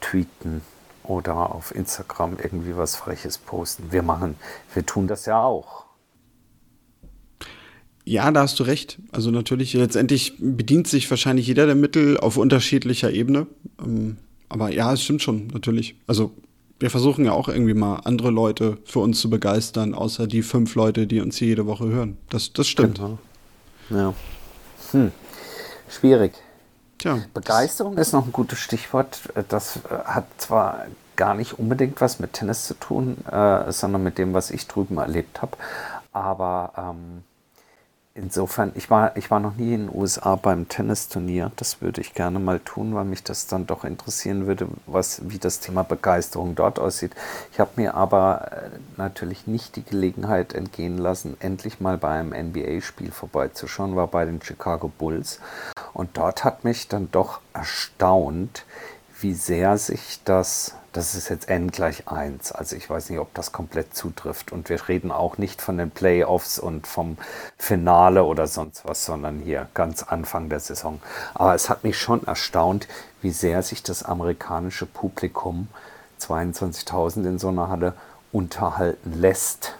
tweeten 0.00 0.62
oder 1.04 1.54
auf 1.54 1.74
Instagram 1.74 2.38
irgendwie 2.42 2.76
was 2.76 2.96
Freches 2.96 3.36
posten. 3.36 3.88
Wir 3.90 4.02
machen, 4.02 4.36
wir 4.72 4.86
tun 4.86 5.06
das 5.06 5.26
ja 5.26 5.42
auch. 5.42 5.84
Ja, 8.04 8.30
da 8.30 8.40
hast 8.42 8.58
du 8.58 8.62
recht. 8.62 8.98
Also 9.12 9.30
natürlich, 9.30 9.74
letztendlich 9.74 10.34
bedient 10.38 10.88
sich 10.88 11.08
wahrscheinlich 11.10 11.46
jeder 11.46 11.66
der 11.66 11.74
Mittel 11.74 12.18
auf 12.18 12.38
unterschiedlicher 12.38 13.12
Ebene. 13.12 13.46
Ähm, 13.78 14.16
aber 14.48 14.72
ja, 14.72 14.92
es 14.92 15.02
stimmt 15.02 15.22
schon, 15.22 15.48
natürlich. 15.48 15.96
Also 16.06 16.32
wir 16.80 16.90
versuchen 16.90 17.26
ja 17.26 17.32
auch 17.32 17.48
irgendwie 17.48 17.74
mal 17.74 18.00
andere 18.04 18.30
Leute 18.30 18.78
für 18.84 19.00
uns 19.00 19.20
zu 19.20 19.30
begeistern, 19.30 19.94
außer 19.94 20.26
die 20.26 20.42
fünf 20.42 20.74
Leute, 20.74 21.06
die 21.06 21.20
uns 21.20 21.36
hier 21.36 21.48
jede 21.48 21.66
Woche 21.66 21.84
hören. 21.84 22.16
Das, 22.30 22.52
das 22.52 22.66
stimmt. 22.68 22.96
Genau. 22.96 23.18
Ja. 23.90 24.14
Hm. 24.92 25.12
Schwierig. 25.88 26.32
Tja. 26.98 27.18
Begeisterung 27.34 27.98
ist 27.98 28.12
noch 28.12 28.26
ein 28.26 28.32
gutes 28.32 28.58
Stichwort. 28.58 29.20
Das 29.48 29.76
äh, 29.76 30.04
hat 30.04 30.26
zwar 30.38 30.86
gar 31.16 31.34
nicht 31.34 31.58
unbedingt 31.58 32.00
was 32.00 32.18
mit 32.18 32.32
Tennis 32.32 32.66
zu 32.66 32.74
tun, 32.74 33.18
äh, 33.30 33.70
sondern 33.70 34.02
mit 34.02 34.16
dem, 34.16 34.32
was 34.32 34.50
ich 34.50 34.66
drüben 34.66 34.96
erlebt 34.96 35.42
habe. 35.42 35.56
Aber 36.12 36.72
ähm, 36.76 37.24
insofern, 38.14 38.72
ich 38.74 38.90
war, 38.90 39.16
ich 39.16 39.30
war 39.30 39.40
noch 39.40 39.56
nie 39.56 39.74
in 39.74 39.86
den 39.86 39.96
USA 39.96 40.36
beim 40.36 40.68
Tennisturnier. 40.68 41.52
Das 41.56 41.80
würde 41.80 42.00
ich 42.00 42.14
gerne 42.14 42.38
mal 42.38 42.60
tun, 42.60 42.94
weil 42.94 43.04
mich 43.04 43.22
das 43.22 43.46
dann 43.46 43.66
doch 43.66 43.84
interessieren 43.84 44.46
würde, 44.46 44.68
was, 44.86 45.30
wie 45.30 45.38
das 45.38 45.60
Thema 45.60 45.82
Begeisterung 45.82 46.54
dort 46.54 46.78
aussieht. 46.78 47.12
Ich 47.52 47.60
habe 47.60 47.70
mir 47.76 47.94
aber 47.94 48.52
äh, 48.52 48.78
natürlich 48.96 49.46
nicht 49.46 49.76
die 49.76 49.84
Gelegenheit 49.84 50.54
entgehen 50.54 50.98
lassen, 50.98 51.36
endlich 51.40 51.80
mal 51.80 51.98
bei 51.98 52.10
einem 52.10 52.30
NBA-Spiel 52.30 53.12
vorbeizuschauen, 53.12 53.96
war 53.96 54.08
bei 54.08 54.24
den 54.24 54.42
Chicago 54.42 54.88
Bulls. 54.88 55.40
Und 55.92 56.16
dort 56.16 56.44
hat 56.44 56.64
mich 56.64 56.88
dann 56.88 57.10
doch 57.10 57.40
erstaunt, 57.52 58.64
wie 59.20 59.34
sehr 59.34 59.76
sich 59.78 60.20
das 60.24 60.74
das 60.92 61.14
ist 61.14 61.28
jetzt 61.28 61.48
n 61.48 61.70
gleich 61.70 62.08
1. 62.08 62.52
Also 62.52 62.74
ich 62.74 62.90
weiß 62.90 63.10
nicht, 63.10 63.20
ob 63.20 63.32
das 63.34 63.52
komplett 63.52 63.94
zutrifft. 63.94 64.50
Und 64.52 64.68
wir 64.68 64.88
reden 64.88 65.12
auch 65.12 65.38
nicht 65.38 65.62
von 65.62 65.78
den 65.78 65.90
Playoffs 65.90 66.58
und 66.58 66.86
vom 66.86 67.16
Finale 67.56 68.24
oder 68.24 68.46
sonst 68.46 68.86
was, 68.86 69.04
sondern 69.04 69.38
hier 69.38 69.68
ganz 69.74 70.02
Anfang 70.02 70.48
der 70.48 70.60
Saison. 70.60 71.00
Aber 71.34 71.54
es 71.54 71.68
hat 71.68 71.84
mich 71.84 71.98
schon 71.98 72.26
erstaunt, 72.26 72.88
wie 73.22 73.30
sehr 73.30 73.62
sich 73.62 73.82
das 73.82 74.02
amerikanische 74.02 74.86
Publikum, 74.86 75.68
22.000 76.20 77.24
in 77.24 77.38
so 77.38 77.48
einer 77.48 77.68
Halle, 77.68 77.94
unterhalten 78.32 79.20
lässt, 79.20 79.76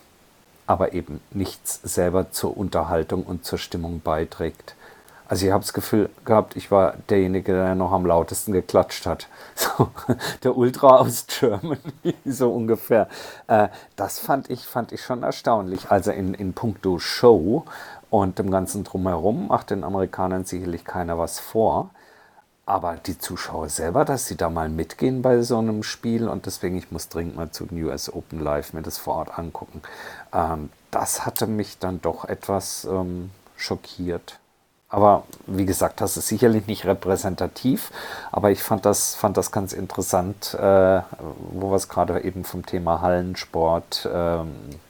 aber 0.67 0.93
eben 0.93 1.21
nichts 1.31 1.81
selber 1.83 2.31
zur 2.31 2.57
Unterhaltung 2.57 3.25
und 3.25 3.45
zur 3.45 3.59
Stimmung 3.59 4.01
beiträgt. 4.01 4.75
Also 5.31 5.47
ich 5.47 5.53
habe 5.53 5.63
das 5.63 5.73
Gefühl 5.73 6.11
gehabt, 6.25 6.57
ich 6.57 6.73
war 6.73 6.95
derjenige, 7.09 7.53
der 7.53 7.77
noch 7.77 7.93
am 7.93 8.05
lautesten 8.05 8.53
geklatscht 8.53 9.07
hat. 9.07 9.29
So, 9.55 9.91
der 10.43 10.57
Ultra 10.57 10.97
aus 10.97 11.27
Germany, 11.29 11.79
so 12.25 12.53
ungefähr. 12.53 13.09
Äh, 13.47 13.69
das 13.95 14.19
fand 14.19 14.51
ich, 14.51 14.67
fand 14.67 14.91
ich 14.91 15.03
schon 15.03 15.23
erstaunlich. 15.23 15.89
Also 15.93 16.11
in, 16.11 16.35
in 16.35 16.53
puncto 16.53 16.99
Show 16.99 17.65
und 18.11 18.41
dem 18.41 18.51
ganzen 18.51 18.83
Drumherum 18.83 19.47
macht 19.47 19.71
den 19.71 19.85
Amerikanern 19.85 20.45
sicherlich 20.45 20.85
keiner 20.85 21.17
was 21.17 21.39
vor. 21.39 21.91
Aber 22.67 22.97
die 22.97 23.17
Zuschauer 23.17 23.69
selber, 23.69 24.05
dass 24.05 24.27
sie 24.27 24.37
da 24.37 24.51
mal 24.51 24.69
mitgehen 24.69 25.23
bei 25.23 25.43
so 25.43 25.59
einem 25.59 25.85
Spiel 25.85 26.29
und 26.29 26.47
deswegen, 26.47 26.77
ich 26.77 26.91
muss 26.91 27.09
dringend 27.09 27.37
mal 27.37 27.53
zu 27.53 27.67
den 27.67 27.81
US 27.85 28.13
Open 28.13 28.41
Live 28.41 28.73
mir 28.73 28.83
das 28.83 28.99
vor 28.99 29.15
Ort 29.15 29.39
angucken. 29.39 29.81
Ähm, 30.33 30.71
das 30.91 31.25
hatte 31.25 31.47
mich 31.47 31.79
dann 31.79 32.01
doch 32.01 32.25
etwas 32.25 32.85
ähm, 32.85 33.31
schockiert. 33.57 34.41
Aber 34.91 35.23
wie 35.47 35.67
gesagt, 35.67 36.01
das 36.01 36.17
ist 36.17 36.27
sicherlich 36.27 36.67
nicht 36.67 36.85
repräsentativ, 36.85 37.93
aber 38.33 38.51
ich 38.51 38.61
fand 38.61 38.85
das, 38.85 39.15
fand 39.15 39.37
das 39.37 39.53
ganz 39.53 39.73
interessant, 39.73 40.53
äh, 40.55 41.01
wo 41.53 41.71
wir 41.71 41.77
es 41.77 41.89
gerade 41.89 42.21
eben 42.25 42.45
vom 42.45 42.67
Thema 42.67 43.01
Hallensport, 43.01 44.05
äh, 44.13 44.39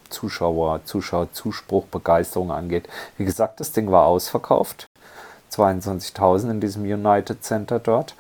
Zuschauer, 0.08 0.80
Zuschauerzuspruch, 0.84 1.84
Begeisterung 1.86 2.50
angeht. 2.50 2.88
Wie 3.18 3.26
gesagt, 3.26 3.60
das 3.60 3.72
Ding 3.72 3.92
war 3.92 4.06
ausverkauft. 4.06 4.88
22.000 5.52 6.50
in 6.50 6.60
diesem 6.60 6.82
United 6.84 7.44
Center 7.44 7.78
dort. 7.78 8.14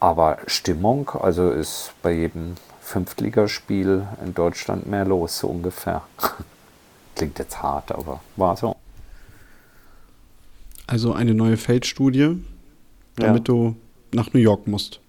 Aber 0.00 0.38
Stimmung, 0.46 1.10
also 1.20 1.50
ist 1.50 1.92
bei 2.02 2.12
jedem 2.12 2.54
Fünftligaspiel 2.80 4.06
in 4.24 4.34
Deutschland 4.34 4.86
mehr 4.86 5.04
los, 5.04 5.38
so 5.38 5.48
ungefähr. 5.48 6.02
Klingt 7.16 7.38
jetzt 7.38 7.62
hart, 7.62 7.90
aber 7.92 8.20
war 8.36 8.56
so. 8.56 8.73
Also 10.86 11.12
eine 11.12 11.34
neue 11.34 11.56
Feldstudie, 11.56 12.42
damit 13.16 13.48
ja. 13.48 13.54
du 13.54 13.76
nach 14.12 14.32
New 14.32 14.40
York 14.40 14.66
musst. 14.66 15.00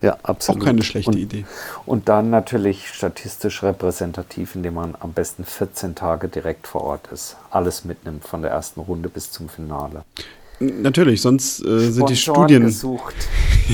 Ja, 0.00 0.16
absolut. 0.22 0.62
Auch 0.62 0.66
keine 0.66 0.82
schlechte 0.82 1.10
und, 1.10 1.18
Idee. 1.18 1.44
Und 1.84 2.08
dann 2.08 2.30
natürlich 2.30 2.88
statistisch 2.88 3.62
repräsentativ, 3.64 4.54
indem 4.54 4.74
man 4.74 4.94
am 5.00 5.12
besten 5.12 5.44
14 5.44 5.96
Tage 5.96 6.28
direkt 6.28 6.68
vor 6.68 6.82
Ort 6.82 7.08
ist. 7.12 7.36
Alles 7.50 7.84
mitnimmt, 7.84 8.24
von 8.24 8.42
der 8.42 8.52
ersten 8.52 8.80
Runde 8.80 9.08
bis 9.08 9.32
zum 9.32 9.48
Finale. 9.48 10.04
Natürlich, 10.60 11.20
sonst 11.20 11.64
äh, 11.64 11.90
sind 11.90 12.08
die 12.10 12.16
Studien. 12.16 12.64
gesucht. 12.64 13.14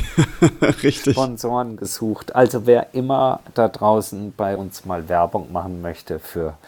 Richtig. 0.83 1.15
Sponsoren 1.15 1.77
gesucht. 1.77 2.35
Also 2.35 2.67
wer 2.67 2.95
immer 2.95 3.41
da 3.55 3.69
draußen 3.69 4.33
bei 4.37 4.57
uns 4.57 4.85
mal 4.85 5.09
Werbung 5.09 5.53
machen 5.53 5.81
möchte 5.83 6.19
für 6.19 6.59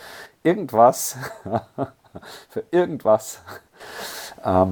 irgendwas, 0.43 1.17
für 2.49 2.65
irgendwas. 2.71 3.41
Ähm, 4.47 4.71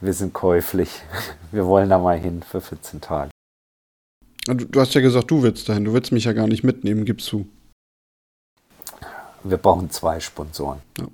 wir 0.00 0.12
sind 0.12 0.32
käuflich. 0.32 0.90
Wir 1.52 1.66
wollen 1.66 1.88
da 1.88 1.98
mal 1.98 2.18
hin 2.18 2.42
für 2.42 2.60
14 2.60 3.00
Tage. 3.00 3.30
Du, 4.46 4.54
du 4.54 4.80
hast 4.80 4.92
ja 4.94 5.00
gesagt, 5.00 5.30
du 5.30 5.42
willst 5.42 5.68
dahin. 5.68 5.84
Du 5.84 5.92
willst 5.92 6.12
mich 6.12 6.24
ja 6.24 6.32
gar 6.32 6.46
nicht 6.48 6.64
mitnehmen, 6.64 7.04
gibst 7.04 7.30
du. 7.32 7.46
Wir 9.44 9.56
brauchen 9.56 9.90
zwei 9.90 10.20
Sponsoren. 10.20 10.80
Ja. 10.98 11.06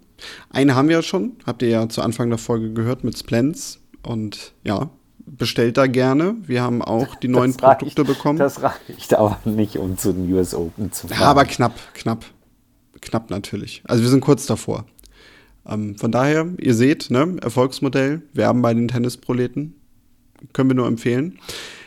Eine 0.50 0.74
haben 0.74 0.88
wir 0.88 0.96
ja 0.96 1.02
schon, 1.02 1.36
habt 1.46 1.62
ihr 1.62 1.68
ja 1.68 1.88
zu 1.88 2.02
Anfang 2.02 2.28
der 2.30 2.38
Folge 2.38 2.72
gehört 2.72 3.04
mit 3.04 3.16
Splens. 3.18 3.78
Und 4.02 4.54
ja, 4.64 4.88
bestellt 5.26 5.76
da 5.76 5.86
gerne. 5.86 6.36
Wir 6.42 6.62
haben 6.62 6.80
auch 6.82 7.14
die 7.16 7.28
neuen 7.28 7.52
reicht- 7.52 7.78
Produkte 7.80 8.04
bekommen. 8.04 8.38
Das 8.38 8.62
reicht 8.62 9.14
aber 9.14 9.38
nicht, 9.44 9.76
um 9.76 9.98
zu 9.98 10.12
den 10.12 10.32
US 10.32 10.54
Open 10.54 10.90
zu 10.90 11.06
fahren. 11.08 11.20
Ja, 11.20 11.26
aber 11.26 11.44
knapp, 11.44 11.74
knapp. 11.94 12.24
Knapp 13.02 13.30
natürlich. 13.30 13.82
Also 13.86 14.02
wir 14.02 14.10
sind 14.10 14.20
kurz 14.22 14.46
davor. 14.46 14.86
Ähm, 15.70 15.96
von 15.96 16.12
daher, 16.12 16.48
ihr 16.58 16.74
seht, 16.74 17.10
ne, 17.10 17.36
Erfolgsmodell, 17.40 18.22
werben 18.32 18.62
bei 18.62 18.74
den 18.74 18.88
Tennisproleten. 18.88 19.74
Können 20.52 20.70
wir 20.70 20.74
nur 20.74 20.86
empfehlen. 20.86 21.38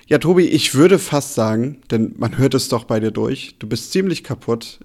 Ja, 0.07 0.17
Tobi, 0.17 0.43
ich 0.43 0.75
würde 0.75 0.99
fast 0.99 1.33
sagen, 1.33 1.77
denn 1.91 2.13
man 2.17 2.37
hört 2.37 2.53
es 2.53 2.69
doch 2.69 2.83
bei 2.83 2.99
dir 2.99 3.11
durch, 3.11 3.55
du 3.59 3.67
bist 3.67 3.91
ziemlich 3.91 4.23
kaputt. 4.23 4.79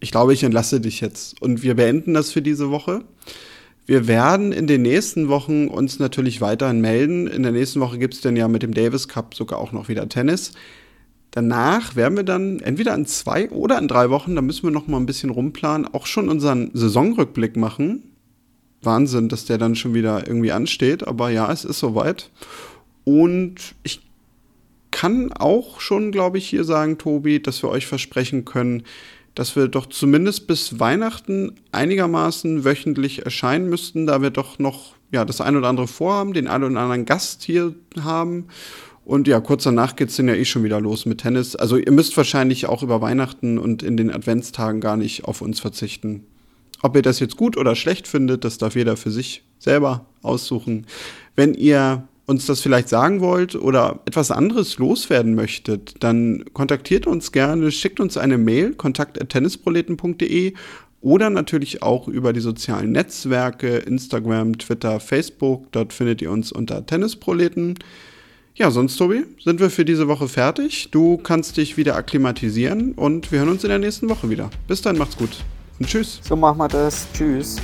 Ich 0.00 0.10
glaube, 0.10 0.34
ich 0.34 0.42
entlasse 0.42 0.80
dich 0.80 1.00
jetzt. 1.00 1.40
Und 1.40 1.62
wir 1.62 1.74
beenden 1.74 2.14
das 2.14 2.32
für 2.32 2.42
diese 2.42 2.70
Woche. 2.70 3.04
Wir 3.86 4.06
werden 4.06 4.52
in 4.52 4.66
den 4.66 4.82
nächsten 4.82 5.28
Wochen 5.28 5.68
uns 5.68 5.98
natürlich 5.98 6.40
weiterhin 6.40 6.80
melden. 6.80 7.26
In 7.26 7.42
der 7.42 7.52
nächsten 7.52 7.80
Woche 7.80 7.98
gibt 7.98 8.14
es 8.14 8.20
dann 8.20 8.36
ja 8.36 8.48
mit 8.48 8.62
dem 8.62 8.74
Davis 8.74 9.08
Cup 9.08 9.34
sogar 9.34 9.58
auch 9.58 9.72
noch 9.72 9.88
wieder 9.88 10.08
Tennis. 10.08 10.52
Danach 11.30 11.96
werden 11.96 12.16
wir 12.16 12.24
dann 12.24 12.60
entweder 12.60 12.94
in 12.94 13.06
zwei 13.06 13.50
oder 13.50 13.78
in 13.78 13.88
drei 13.88 14.08
Wochen, 14.10 14.36
da 14.36 14.42
müssen 14.42 14.62
wir 14.62 14.70
noch 14.70 14.86
mal 14.86 14.98
ein 14.98 15.06
bisschen 15.06 15.30
rumplanen, 15.30 15.92
auch 15.92 16.06
schon 16.06 16.28
unseren 16.28 16.70
Saisonrückblick 16.74 17.56
machen. 17.56 18.13
Wahnsinn, 18.84 19.28
dass 19.28 19.44
der 19.44 19.58
dann 19.58 19.76
schon 19.76 19.94
wieder 19.94 20.26
irgendwie 20.26 20.52
ansteht, 20.52 21.06
aber 21.06 21.30
ja, 21.30 21.50
es 21.50 21.64
ist 21.64 21.78
soweit. 21.78 22.30
Und 23.04 23.74
ich 23.82 24.00
kann 24.90 25.32
auch 25.32 25.80
schon, 25.80 26.12
glaube 26.12 26.38
ich, 26.38 26.48
hier 26.48 26.64
sagen, 26.64 26.98
Tobi, 26.98 27.42
dass 27.42 27.62
wir 27.62 27.68
euch 27.68 27.86
versprechen 27.86 28.44
können, 28.44 28.84
dass 29.34 29.56
wir 29.56 29.68
doch 29.68 29.86
zumindest 29.86 30.46
bis 30.46 30.78
Weihnachten 30.78 31.52
einigermaßen 31.72 32.64
wöchentlich 32.64 33.24
erscheinen 33.24 33.68
müssten, 33.68 34.06
da 34.06 34.22
wir 34.22 34.30
doch 34.30 34.58
noch 34.58 34.94
ja, 35.10 35.24
das 35.24 35.40
ein 35.40 35.56
oder 35.56 35.68
andere 35.68 35.88
vorhaben, 35.88 36.32
den 36.32 36.46
einen 36.46 36.64
oder 36.64 36.80
anderen 36.80 37.04
Gast 37.04 37.42
hier 37.42 37.74
haben. 38.00 38.46
Und 39.04 39.28
ja, 39.28 39.40
kurz 39.40 39.64
danach 39.64 39.96
geht's 39.96 40.16
dann 40.16 40.28
ja 40.28 40.34
eh 40.34 40.44
schon 40.44 40.64
wieder 40.64 40.80
los 40.80 41.06
mit 41.06 41.22
Tennis. 41.22 41.56
Also 41.56 41.76
ihr 41.76 41.92
müsst 41.92 42.16
wahrscheinlich 42.16 42.66
auch 42.66 42.82
über 42.82 43.00
Weihnachten 43.00 43.58
und 43.58 43.82
in 43.82 43.96
den 43.96 44.10
Adventstagen 44.10 44.80
gar 44.80 44.96
nicht 44.96 45.24
auf 45.24 45.42
uns 45.42 45.60
verzichten. 45.60 46.24
Ob 46.84 46.94
ihr 46.96 47.02
das 47.02 47.18
jetzt 47.18 47.38
gut 47.38 47.56
oder 47.56 47.76
schlecht 47.76 48.06
findet, 48.06 48.44
das 48.44 48.58
darf 48.58 48.76
jeder 48.76 48.98
für 48.98 49.10
sich 49.10 49.42
selber 49.58 50.04
aussuchen. 50.20 50.86
Wenn 51.34 51.54
ihr 51.54 52.06
uns 52.26 52.44
das 52.44 52.60
vielleicht 52.60 52.90
sagen 52.90 53.22
wollt 53.22 53.54
oder 53.54 54.00
etwas 54.04 54.30
anderes 54.30 54.76
loswerden 54.76 55.34
möchtet, 55.34 55.94
dann 56.00 56.44
kontaktiert 56.52 57.06
uns 57.06 57.32
gerne, 57.32 57.70
schickt 57.70 58.00
uns 58.00 58.18
eine 58.18 58.36
Mail, 58.36 58.74
kontakt.tennisproleten.de 58.74 60.52
oder 61.00 61.30
natürlich 61.30 61.82
auch 61.82 62.06
über 62.06 62.34
die 62.34 62.40
sozialen 62.40 62.92
Netzwerke, 62.92 63.78
Instagram, 63.78 64.58
Twitter, 64.58 65.00
Facebook. 65.00 65.72
Dort 65.72 65.94
findet 65.94 66.20
ihr 66.20 66.30
uns 66.30 66.52
unter 66.52 66.84
Tennisproleten. 66.84 67.78
Ja, 68.56 68.70
sonst, 68.70 68.98
Tobi, 68.98 69.24
sind 69.42 69.58
wir 69.58 69.70
für 69.70 69.86
diese 69.86 70.06
Woche 70.06 70.28
fertig. 70.28 70.90
Du 70.90 71.16
kannst 71.16 71.56
dich 71.56 71.78
wieder 71.78 71.96
akklimatisieren 71.96 72.92
und 72.92 73.32
wir 73.32 73.38
hören 73.38 73.48
uns 73.48 73.64
in 73.64 73.70
der 73.70 73.78
nächsten 73.78 74.10
Woche 74.10 74.28
wieder. 74.28 74.50
Bis 74.68 74.82
dann, 74.82 74.98
macht's 74.98 75.16
gut 75.16 75.38
und 75.78 75.88
tschüss. 75.88 76.20
So 76.22 76.36
machen 76.36 76.58
wir 76.58 76.68
das. 76.68 77.06
Tschüss. 77.12 77.56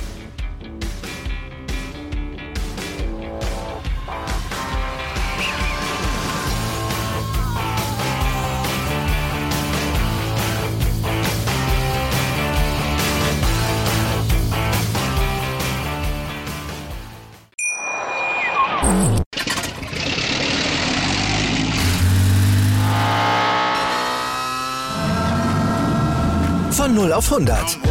Von 26.71 26.95
0 26.95 27.13
auf 27.13 27.31
100. 27.31 27.90